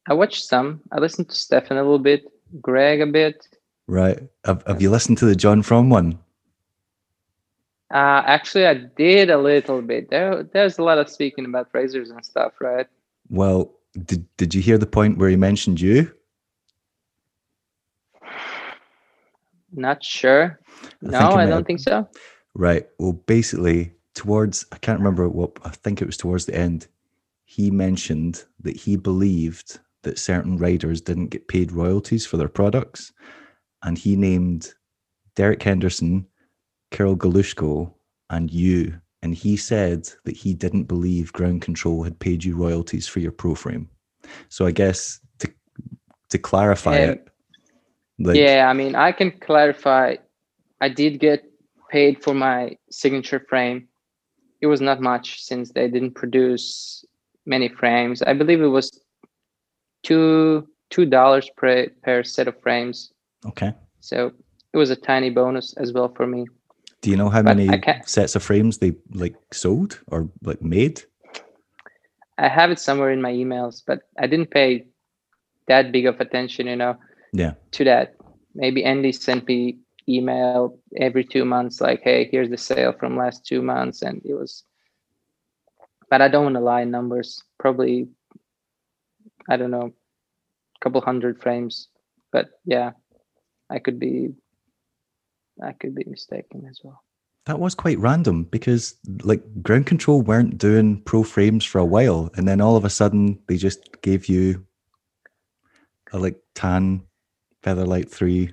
[0.08, 2.24] i watched some i listened to stefan a little bit
[2.60, 3.48] greg a bit
[3.86, 4.18] Right.
[4.44, 6.18] Have, have you listened to the John From one?
[7.92, 10.10] Uh, actually, I did a little bit.
[10.10, 12.86] There, there's a lot of speaking about razors and stuff, right?
[13.28, 13.72] Well,
[14.04, 16.12] did did you hear the point where he mentioned you?
[19.72, 20.58] Not sure.
[20.82, 22.08] I no, I don't have, think so.
[22.56, 22.86] Right.
[22.98, 26.86] Well, basically, towards I can't remember what I think it was towards the end.
[27.44, 33.12] He mentioned that he believed that certain riders didn't get paid royalties for their products,
[33.82, 34.72] and he named
[35.34, 36.26] Derek Henderson,
[36.90, 37.92] Karol Galushko,
[38.30, 39.00] and you.
[39.22, 43.32] And he said that he didn't believe Ground Control had paid you royalties for your
[43.32, 43.88] pro frame.
[44.48, 45.52] So I guess to
[46.30, 47.28] to clarify um, it.
[48.18, 50.16] Like, yeah, I mean, I can clarify.
[50.80, 51.44] I did get
[51.90, 53.88] paid for my signature frame.
[54.60, 57.04] It was not much since they didn't produce
[57.44, 58.22] many frames.
[58.22, 59.00] I believe it was
[60.02, 63.12] two two dollars per per set of frames
[63.46, 63.72] Okay.
[64.00, 64.32] So
[64.72, 66.46] it was a tiny bonus as well for me.
[67.02, 71.02] Do you know how but many sets of frames they like sold or like made?
[72.38, 74.86] I have it somewhere in my emails, but I didn't pay
[75.68, 76.96] that big of attention, you know.
[77.32, 77.54] Yeah.
[77.72, 78.16] To that,
[78.54, 79.78] maybe Andy sent me
[80.08, 84.34] email every two months, like, "Hey, here's the sale from last two months," and it
[84.34, 84.64] was.
[86.08, 87.42] But I don't want to lie numbers.
[87.58, 88.08] Probably,
[89.48, 91.88] I don't know, a couple hundred frames.
[92.30, 92.92] But yeah,
[93.68, 94.34] I could be
[95.62, 97.02] I could be mistaken as well.
[97.46, 102.30] That was quite random because like ground control weren't doing pro frames for a while
[102.36, 104.66] and then all of a sudden they just gave you
[106.12, 107.02] a like tan
[107.62, 108.52] Featherlite 3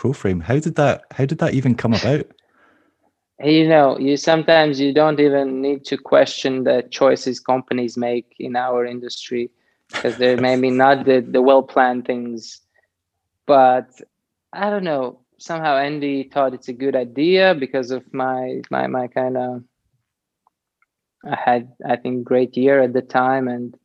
[0.00, 0.40] pro frame.
[0.40, 2.24] How did that how did that even come about?
[3.44, 8.56] you know, you sometimes you don't even need to question the choices companies make in
[8.56, 9.50] our industry
[9.88, 12.60] because they're maybe not the, the well planned things.
[13.46, 13.88] But
[14.54, 15.20] I don't know.
[15.38, 19.62] Somehow Andy thought it's a good idea because of my my my kind of.
[21.34, 23.76] I had I think great year at the time and.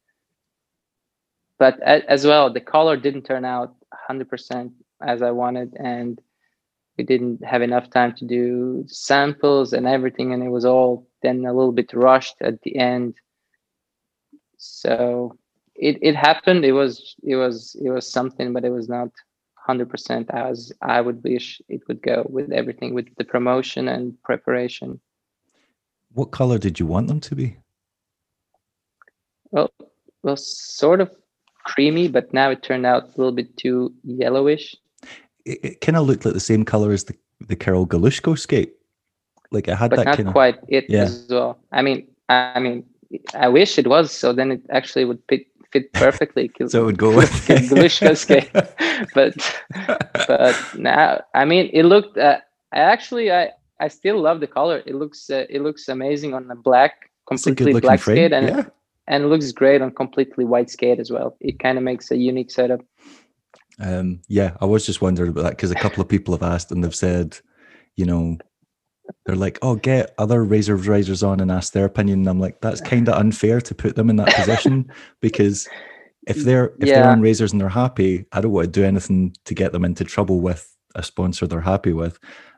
[1.58, 1.80] But
[2.16, 3.76] as well, the color didn't turn out
[4.10, 4.72] 100%
[5.02, 6.20] as I wanted, and
[6.98, 11.46] we didn't have enough time to do samples and everything, and it was all then
[11.46, 13.16] a little bit rushed at the end.
[14.58, 15.38] So
[15.76, 16.66] it, it happened.
[16.66, 19.10] It was it was it was something, but it was not
[19.68, 25.00] 100% as I would wish it would go with everything, with the promotion and preparation.
[26.14, 27.58] What color did you want them to be?
[29.52, 29.72] Well,
[30.24, 31.14] well, sort of
[31.66, 34.76] creamy, but now it turned out a little bit too yellowish.
[35.46, 37.16] It, it kind of looked like the same color as the
[37.48, 38.74] the Karol Galushko skate.
[39.52, 41.04] Like it had but that not kind of quite it yeah.
[41.04, 41.60] as well.
[41.72, 42.84] I mean, I mean,
[43.34, 44.12] I wish it was.
[44.12, 46.52] So then it actually would fit fit perfectly.
[46.68, 48.52] so it would go with Galushko skate.
[49.14, 49.36] but
[50.28, 52.18] but now, I mean, it looked.
[52.18, 52.40] Uh,
[52.74, 54.82] I actually, I I still love the color.
[54.86, 58.18] It looks uh, it looks amazing on the black, completely black frame.
[58.18, 58.64] skate, and yeah.
[59.08, 61.36] and it looks great on completely white skate as well.
[61.40, 62.82] It kind of makes a unique setup.
[63.80, 66.72] Um, yeah, I was just wondering about that because a couple of people have asked
[66.72, 67.38] and they've said,
[67.96, 68.38] you know,
[69.26, 72.20] they're like, oh, get other razor riders on and ask their opinion.
[72.20, 75.68] And I'm like, that's kind of unfair to put them in that position because
[76.28, 77.02] if they're if yeah.
[77.02, 79.86] they're on razors and they're happy, I don't want to do anything to get them
[79.86, 82.18] into trouble with a sponsor they're happy with.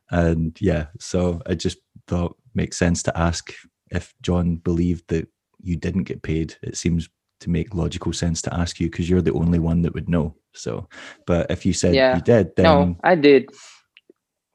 [0.09, 3.53] And yeah, so I just thought makes sense to ask
[3.91, 5.28] if John believed that
[5.59, 6.55] you didn't get paid.
[6.61, 7.09] It seems
[7.41, 10.36] to make logical sense to ask you because you're the only one that would know.
[10.58, 10.88] So,
[11.26, 12.16] but if you said yeah.
[12.16, 13.49] you did, then no, I did.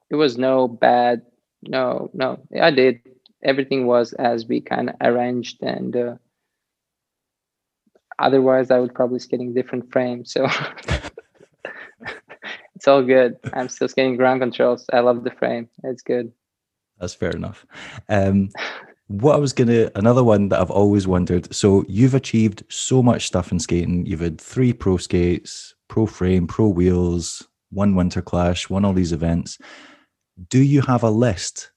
[0.09, 1.21] It was no bad.
[1.63, 2.99] No, no, I did.
[3.43, 6.15] Everything was as we kind of arranged, and uh,
[8.19, 10.25] otherwise, I would probably skating different frame.
[10.25, 10.45] So
[12.75, 13.37] it's all good.
[13.53, 14.85] I'm still skating ground controls.
[14.91, 15.69] I love the frame.
[15.83, 16.31] It's good.
[16.99, 17.65] That's fair enough.
[18.09, 18.49] Um,
[19.07, 21.53] what I was gonna another one that I've always wondered.
[21.53, 24.05] So you've achieved so much stuff in skating.
[24.05, 29.13] You've had three pro skates, pro frame, pro wheels, one winter clash, won all these
[29.13, 29.57] events.
[30.49, 31.71] Do you have a list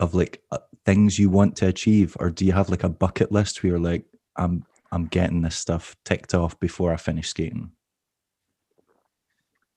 [0.00, 3.32] of like uh, things you want to achieve, or do you have like a bucket
[3.32, 4.04] list where you're like,
[4.36, 7.72] I'm I'm getting this stuff ticked off before I finish skating?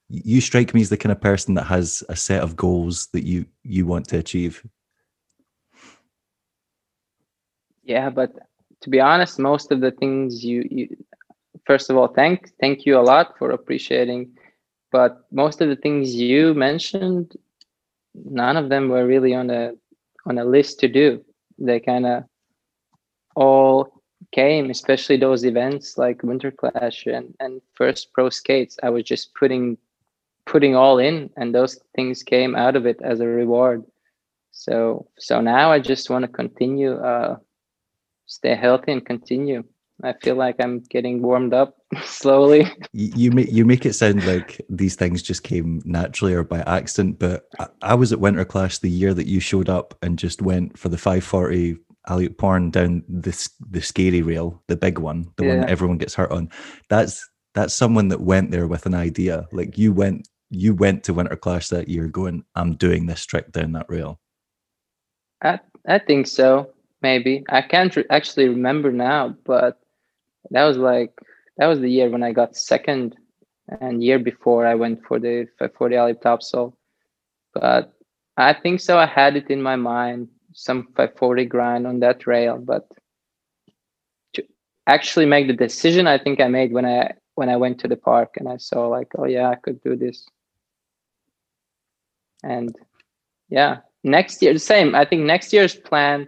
[0.10, 3.26] You strike me as the kind of person that has a set of goals that
[3.26, 4.64] you you want to achieve.
[7.86, 8.32] yeah but
[8.82, 10.98] to be honest most of the things you, you
[11.66, 14.30] first of all thank thank you a lot for appreciating
[14.92, 17.36] but most of the things you mentioned
[18.24, 19.74] none of them were really on a
[20.26, 21.24] on a list to do.
[21.58, 22.24] They kind of
[23.36, 24.02] all
[24.32, 28.78] came especially those events like winter clash and, and first pro skates.
[28.82, 29.78] I was just putting
[30.46, 33.84] putting all in and those things came out of it as a reward.
[34.52, 37.38] So so now i just want to continue uh
[38.26, 39.64] stay healthy and continue.
[40.04, 42.70] I feel like I'm getting warmed up slowly.
[42.92, 47.20] You make you make it sound like these things just came naturally or by accident.
[47.20, 50.42] But I, I was at Winter Clash the year that you showed up and just
[50.42, 51.78] went for the 540
[52.08, 55.52] alley porn down this the scary rail, the big one, the yeah.
[55.52, 56.50] one that everyone gets hurt on.
[56.90, 59.48] That's that's someone that went there with an idea.
[59.52, 63.52] Like you went you went to Winter Clash that year going, I'm doing this trick
[63.52, 64.20] down that rail.
[65.42, 66.72] I I think so
[67.02, 69.80] maybe i can't re- actually remember now but
[70.52, 71.12] that was like
[71.58, 73.16] that was the year when i got second
[73.82, 76.74] and year before i went for the 540 alley topsoul
[77.54, 77.94] but
[78.38, 82.58] i think so i had it in my mind some 540 grind on that rail
[82.58, 82.88] but
[84.34, 84.44] to
[84.88, 87.98] actually make the decision i think i made when i when i went to the
[87.98, 90.28] park and i saw like oh yeah i could do this.
[92.44, 92.76] And
[93.50, 96.28] yeah next year the same i think next year's plan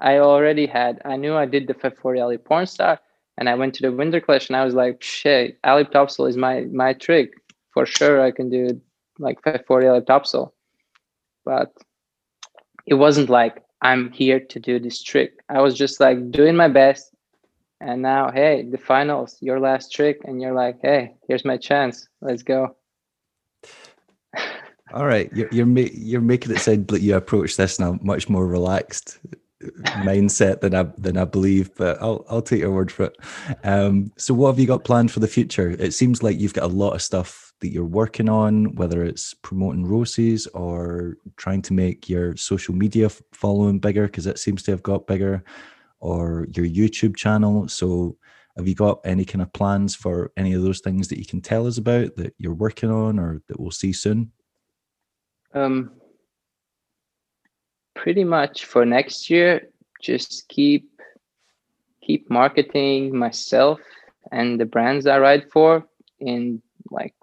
[0.00, 3.00] I already had, I knew I did the 540 alley porn star
[3.38, 6.36] and I went to the winter clash and I was like, shit, alley topsoul is
[6.36, 7.34] my, my trick.
[7.70, 8.80] For sure, I can do
[9.20, 10.50] like 540 alley topsoul.
[11.44, 11.72] But
[12.84, 15.34] it wasn't like, I'm here to do this trick.
[15.48, 17.14] I was just like doing my best.
[17.80, 20.20] And now, hey, the finals, your last trick.
[20.24, 22.08] And you're like, hey, here's my chance.
[22.20, 22.74] Let's go.
[24.92, 28.28] All right, you're you're, ma- you're making it sound like you approach this now much
[28.28, 29.18] more relaxed
[29.60, 33.16] mindset than I than I believe, but I'll I'll take your word for it.
[33.64, 35.70] Um, so, what have you got planned for the future?
[35.70, 39.34] It seems like you've got a lot of stuff that you're working on, whether it's
[39.34, 44.70] promoting Roces or trying to make your social media following bigger because it seems to
[44.70, 45.42] have got bigger,
[45.98, 47.66] or your YouTube channel.
[47.66, 48.16] So,
[48.56, 51.40] have you got any kind of plans for any of those things that you can
[51.40, 54.30] tell us about that you're working on or that we'll see soon?
[55.52, 55.92] Um,
[57.98, 59.68] pretty much for next year
[60.00, 60.88] just keep
[62.00, 63.80] keep marketing myself
[64.30, 65.84] and the brands i write for
[66.20, 67.14] in like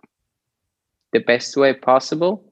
[1.13, 2.43] the best way possible.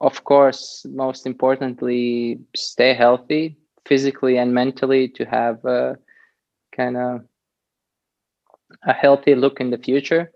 [0.00, 3.56] Of course most importantly stay healthy
[3.86, 5.96] physically and mentally to have a
[6.76, 7.24] kind of
[8.82, 10.32] a healthy look in the future.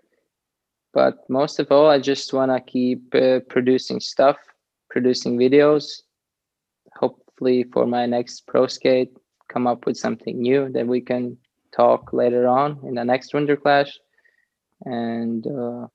[0.93, 4.37] But most of all i just want to keep uh, producing stuff
[4.89, 6.03] producing videos
[7.33, 9.11] hopefully for my next pro skate
[9.47, 11.37] come up with something new that we can
[11.75, 13.99] talk later on in the next winter clash.
[14.85, 15.87] And uh,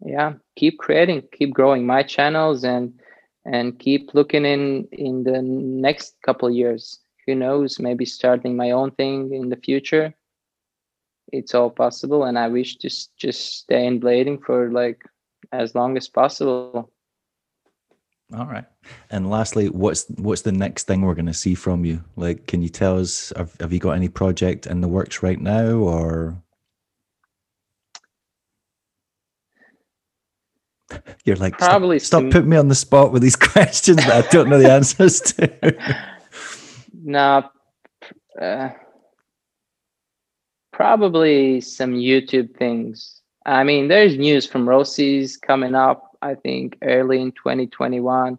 [0.00, 2.92] yeah keep creating keep growing my channels and
[3.44, 7.00] and keep looking in in the next couple years.
[7.26, 10.14] Who knows maybe starting my own thing in the future.
[11.32, 15.00] It's all possible and i wish to just stay in blading for like
[15.52, 16.90] as long as possible
[18.36, 18.64] all right.
[19.10, 22.04] And lastly, what's what's the next thing we're going to see from you?
[22.16, 23.32] Like, can you tell us?
[23.36, 26.42] Have, have you got any project in the works right now, or
[31.24, 34.28] you're like probably stop, stop putting me on the spot with these questions that I
[34.28, 35.96] don't know the answers to.
[37.02, 37.48] no,
[38.40, 38.70] uh,
[40.72, 43.22] probably some YouTube things.
[43.46, 48.38] I mean, there's news from Roces coming up, I think early in 2021.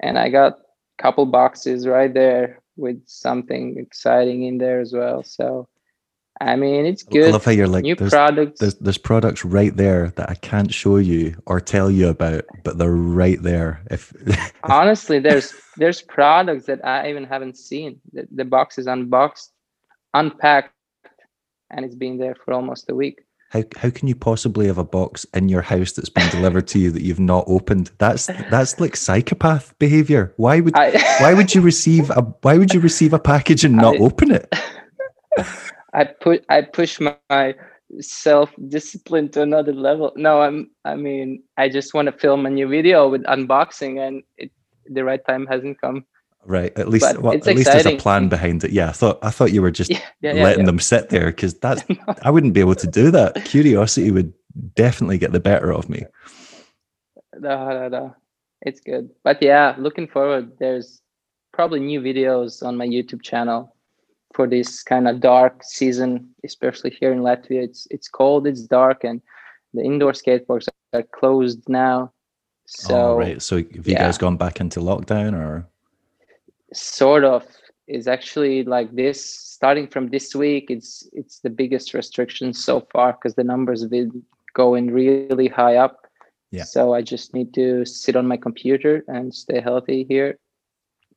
[0.00, 5.22] And I got a couple boxes right there with something exciting in there as well.
[5.22, 5.68] So
[6.40, 7.28] I mean, it's good.
[7.28, 8.60] I love how you're like new there's, products.
[8.60, 12.78] There's, there's products right there that I can't show you or tell you about, but
[12.78, 13.82] they're right there.
[13.90, 14.12] If
[14.62, 18.00] honestly, there's there's products that I even haven't seen.
[18.12, 19.52] The, the box is unboxed,
[20.14, 20.72] unpacked,
[21.70, 23.24] and it's been there for almost a week.
[23.50, 26.78] How how can you possibly have a box in your house that's been delivered to
[26.78, 27.90] you that you've not opened?
[27.96, 30.34] That's that's like psychopath behavior.
[30.36, 33.74] Why would I, why would you receive a why would you receive a package and
[33.74, 34.54] not I, open it?
[35.94, 37.54] I put I push my
[38.00, 40.12] self discipline to another level.
[40.14, 44.22] No, I'm I mean I just want to film a new video with unboxing and
[44.36, 44.50] it,
[44.90, 46.04] the right time hasn't come.
[46.48, 46.76] Right.
[46.78, 47.58] At least well, at exciting.
[47.58, 48.70] least there's a plan behind it.
[48.70, 48.88] Yeah.
[48.88, 51.52] I thought I thought you were just yeah, yeah, letting yeah, them sit there because
[51.58, 51.84] that
[52.22, 53.34] I wouldn't be able to do that.
[53.44, 54.32] Curiosity would
[54.74, 56.04] definitely get the better of me.
[57.38, 58.16] No, no, no.
[58.62, 59.10] It's good.
[59.24, 60.52] But yeah, looking forward.
[60.58, 61.02] There's
[61.52, 63.76] probably new videos on my YouTube channel
[64.32, 67.62] for this kind of dark season, especially here in Latvia.
[67.62, 69.20] It's it's cold, it's dark, and
[69.74, 72.10] the indoor skate parks are closed now.
[72.10, 72.10] Oh,
[72.66, 73.42] so oh, right.
[73.42, 75.68] So have you guys gone back into lockdown or?
[76.72, 77.46] Sort of.
[77.86, 79.24] Is actually like this.
[79.24, 83.90] Starting from this week, it's it's the biggest restriction so far because the numbers have
[83.90, 84.22] been
[84.52, 86.06] going really high up.
[86.50, 86.64] Yeah.
[86.64, 90.38] So I just need to sit on my computer and stay healthy here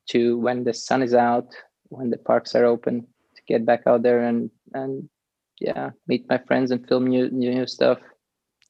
[0.08, 1.54] to when the sun is out
[1.88, 3.06] when the parks are open
[3.36, 5.08] to get back out there and and
[5.60, 7.98] yeah meet my friends and film new new stuff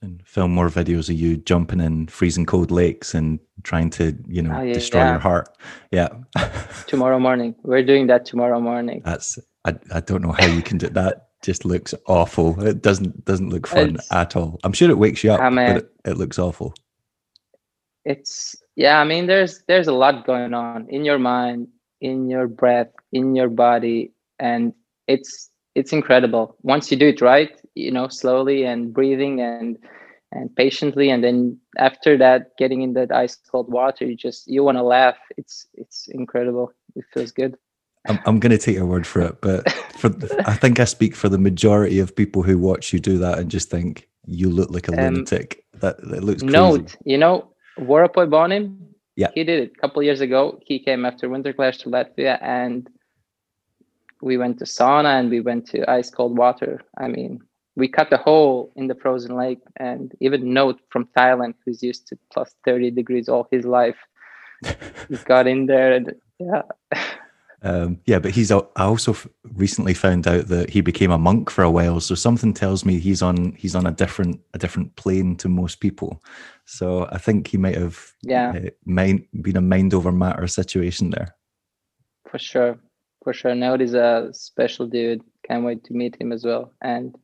[0.03, 4.43] and film more videos of you jumping in freezing cold lakes and trying to you
[4.43, 5.11] know oh, yeah, destroy yeah.
[5.13, 5.49] your heart.
[5.91, 6.09] Yeah.
[6.87, 7.55] Tomorrow morning.
[7.63, 9.03] We're doing that tomorrow morning.
[9.05, 12.61] That's i, I don't know how you can do that just looks awful.
[12.65, 14.59] It doesn't doesn't look fun it's, at all.
[14.65, 16.75] I'm sure it wakes you up ah, I mean, but it, it looks awful.
[18.05, 21.69] It's yeah i mean there's there's a lot going on in your mind
[22.01, 24.73] in your breath in your body and
[25.07, 26.57] it's it's incredible.
[26.63, 29.79] Once you do it right you know slowly and breathing and
[30.33, 34.63] and patiently and then after that getting in that ice cold water you just you
[34.65, 37.57] want to laugh it's it's incredible it feels good
[38.09, 40.09] I'm, I'm going to take your word for it but for
[40.47, 43.51] i think i speak for the majority of people who watch you do that and
[43.51, 46.53] just think you look like a um, lunatic that, that looks crazy.
[46.53, 47.49] note you know
[47.79, 48.77] Vorapoi Bonim
[49.17, 49.29] yeah.
[49.35, 50.59] He did it a couple years ago.
[50.65, 52.89] He came after Winter Clash to Latvia and
[54.23, 56.81] we went to sauna and we went to ice cold water.
[56.97, 57.41] I mean,
[57.77, 62.07] we cut a hole in the frozen lake and even Note from Thailand, who's used
[62.09, 63.97] to plus 30 degrees all his life,
[65.25, 66.63] got in there and yeah.
[67.65, 68.51] Um, yeah, but he's.
[68.51, 69.17] I also
[69.55, 72.01] recently found out that he became a monk for a while.
[72.01, 75.79] So something tells me he's on he's on a different a different plane to most
[75.79, 76.23] people.
[76.65, 81.11] So I think he might have yeah uh, mind, been a mind over matter situation
[81.11, 81.37] there.
[82.29, 82.81] For sure,
[83.23, 83.55] for sure.
[83.55, 85.23] Note is a special dude.
[85.47, 86.73] Can't wait to meet him as well.
[86.81, 87.15] And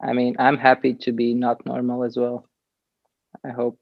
[0.00, 2.48] I mean, I'm happy to be not normal as well.
[3.44, 3.78] I hope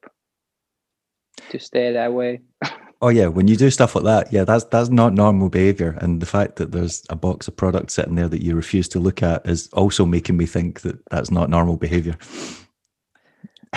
[1.51, 2.41] to stay that way.
[3.03, 5.99] Oh yeah, when you do stuff like that, yeah, that's that's not normal behavior.
[6.01, 8.99] And the fact that there's a box of products sitting there that you refuse to
[8.99, 12.17] look at is also making me think that that's not normal behavior.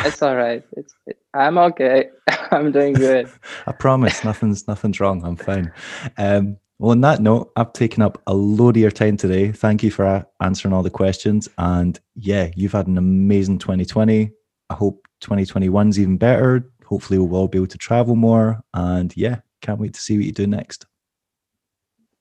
[0.06, 0.64] It's all right.
[0.78, 2.10] It's it, I'm okay.
[2.52, 3.30] I'm doing good.
[3.68, 5.26] I promise, nothing's nothing's wrong.
[5.26, 5.74] I'm fine.
[6.18, 9.52] Um, well, on that note, I've taken up a load of your time today.
[9.52, 11.48] Thank you for uh, answering all the questions.
[11.58, 14.32] And yeah, you've had an amazing 2020.
[14.72, 18.62] I hope 2021's even better hopefully we'll all be able to travel more.
[18.74, 20.88] And yeah, can't wait to see what you do next.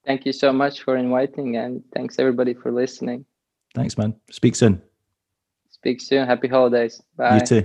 [0.05, 3.25] Thank you so much for inviting, and thanks everybody for listening.
[3.75, 4.15] Thanks, man.
[4.31, 4.81] Speak soon.
[5.71, 6.27] Speak soon.
[6.27, 7.03] Happy holidays.
[7.17, 7.37] Bye.
[7.37, 7.65] You too.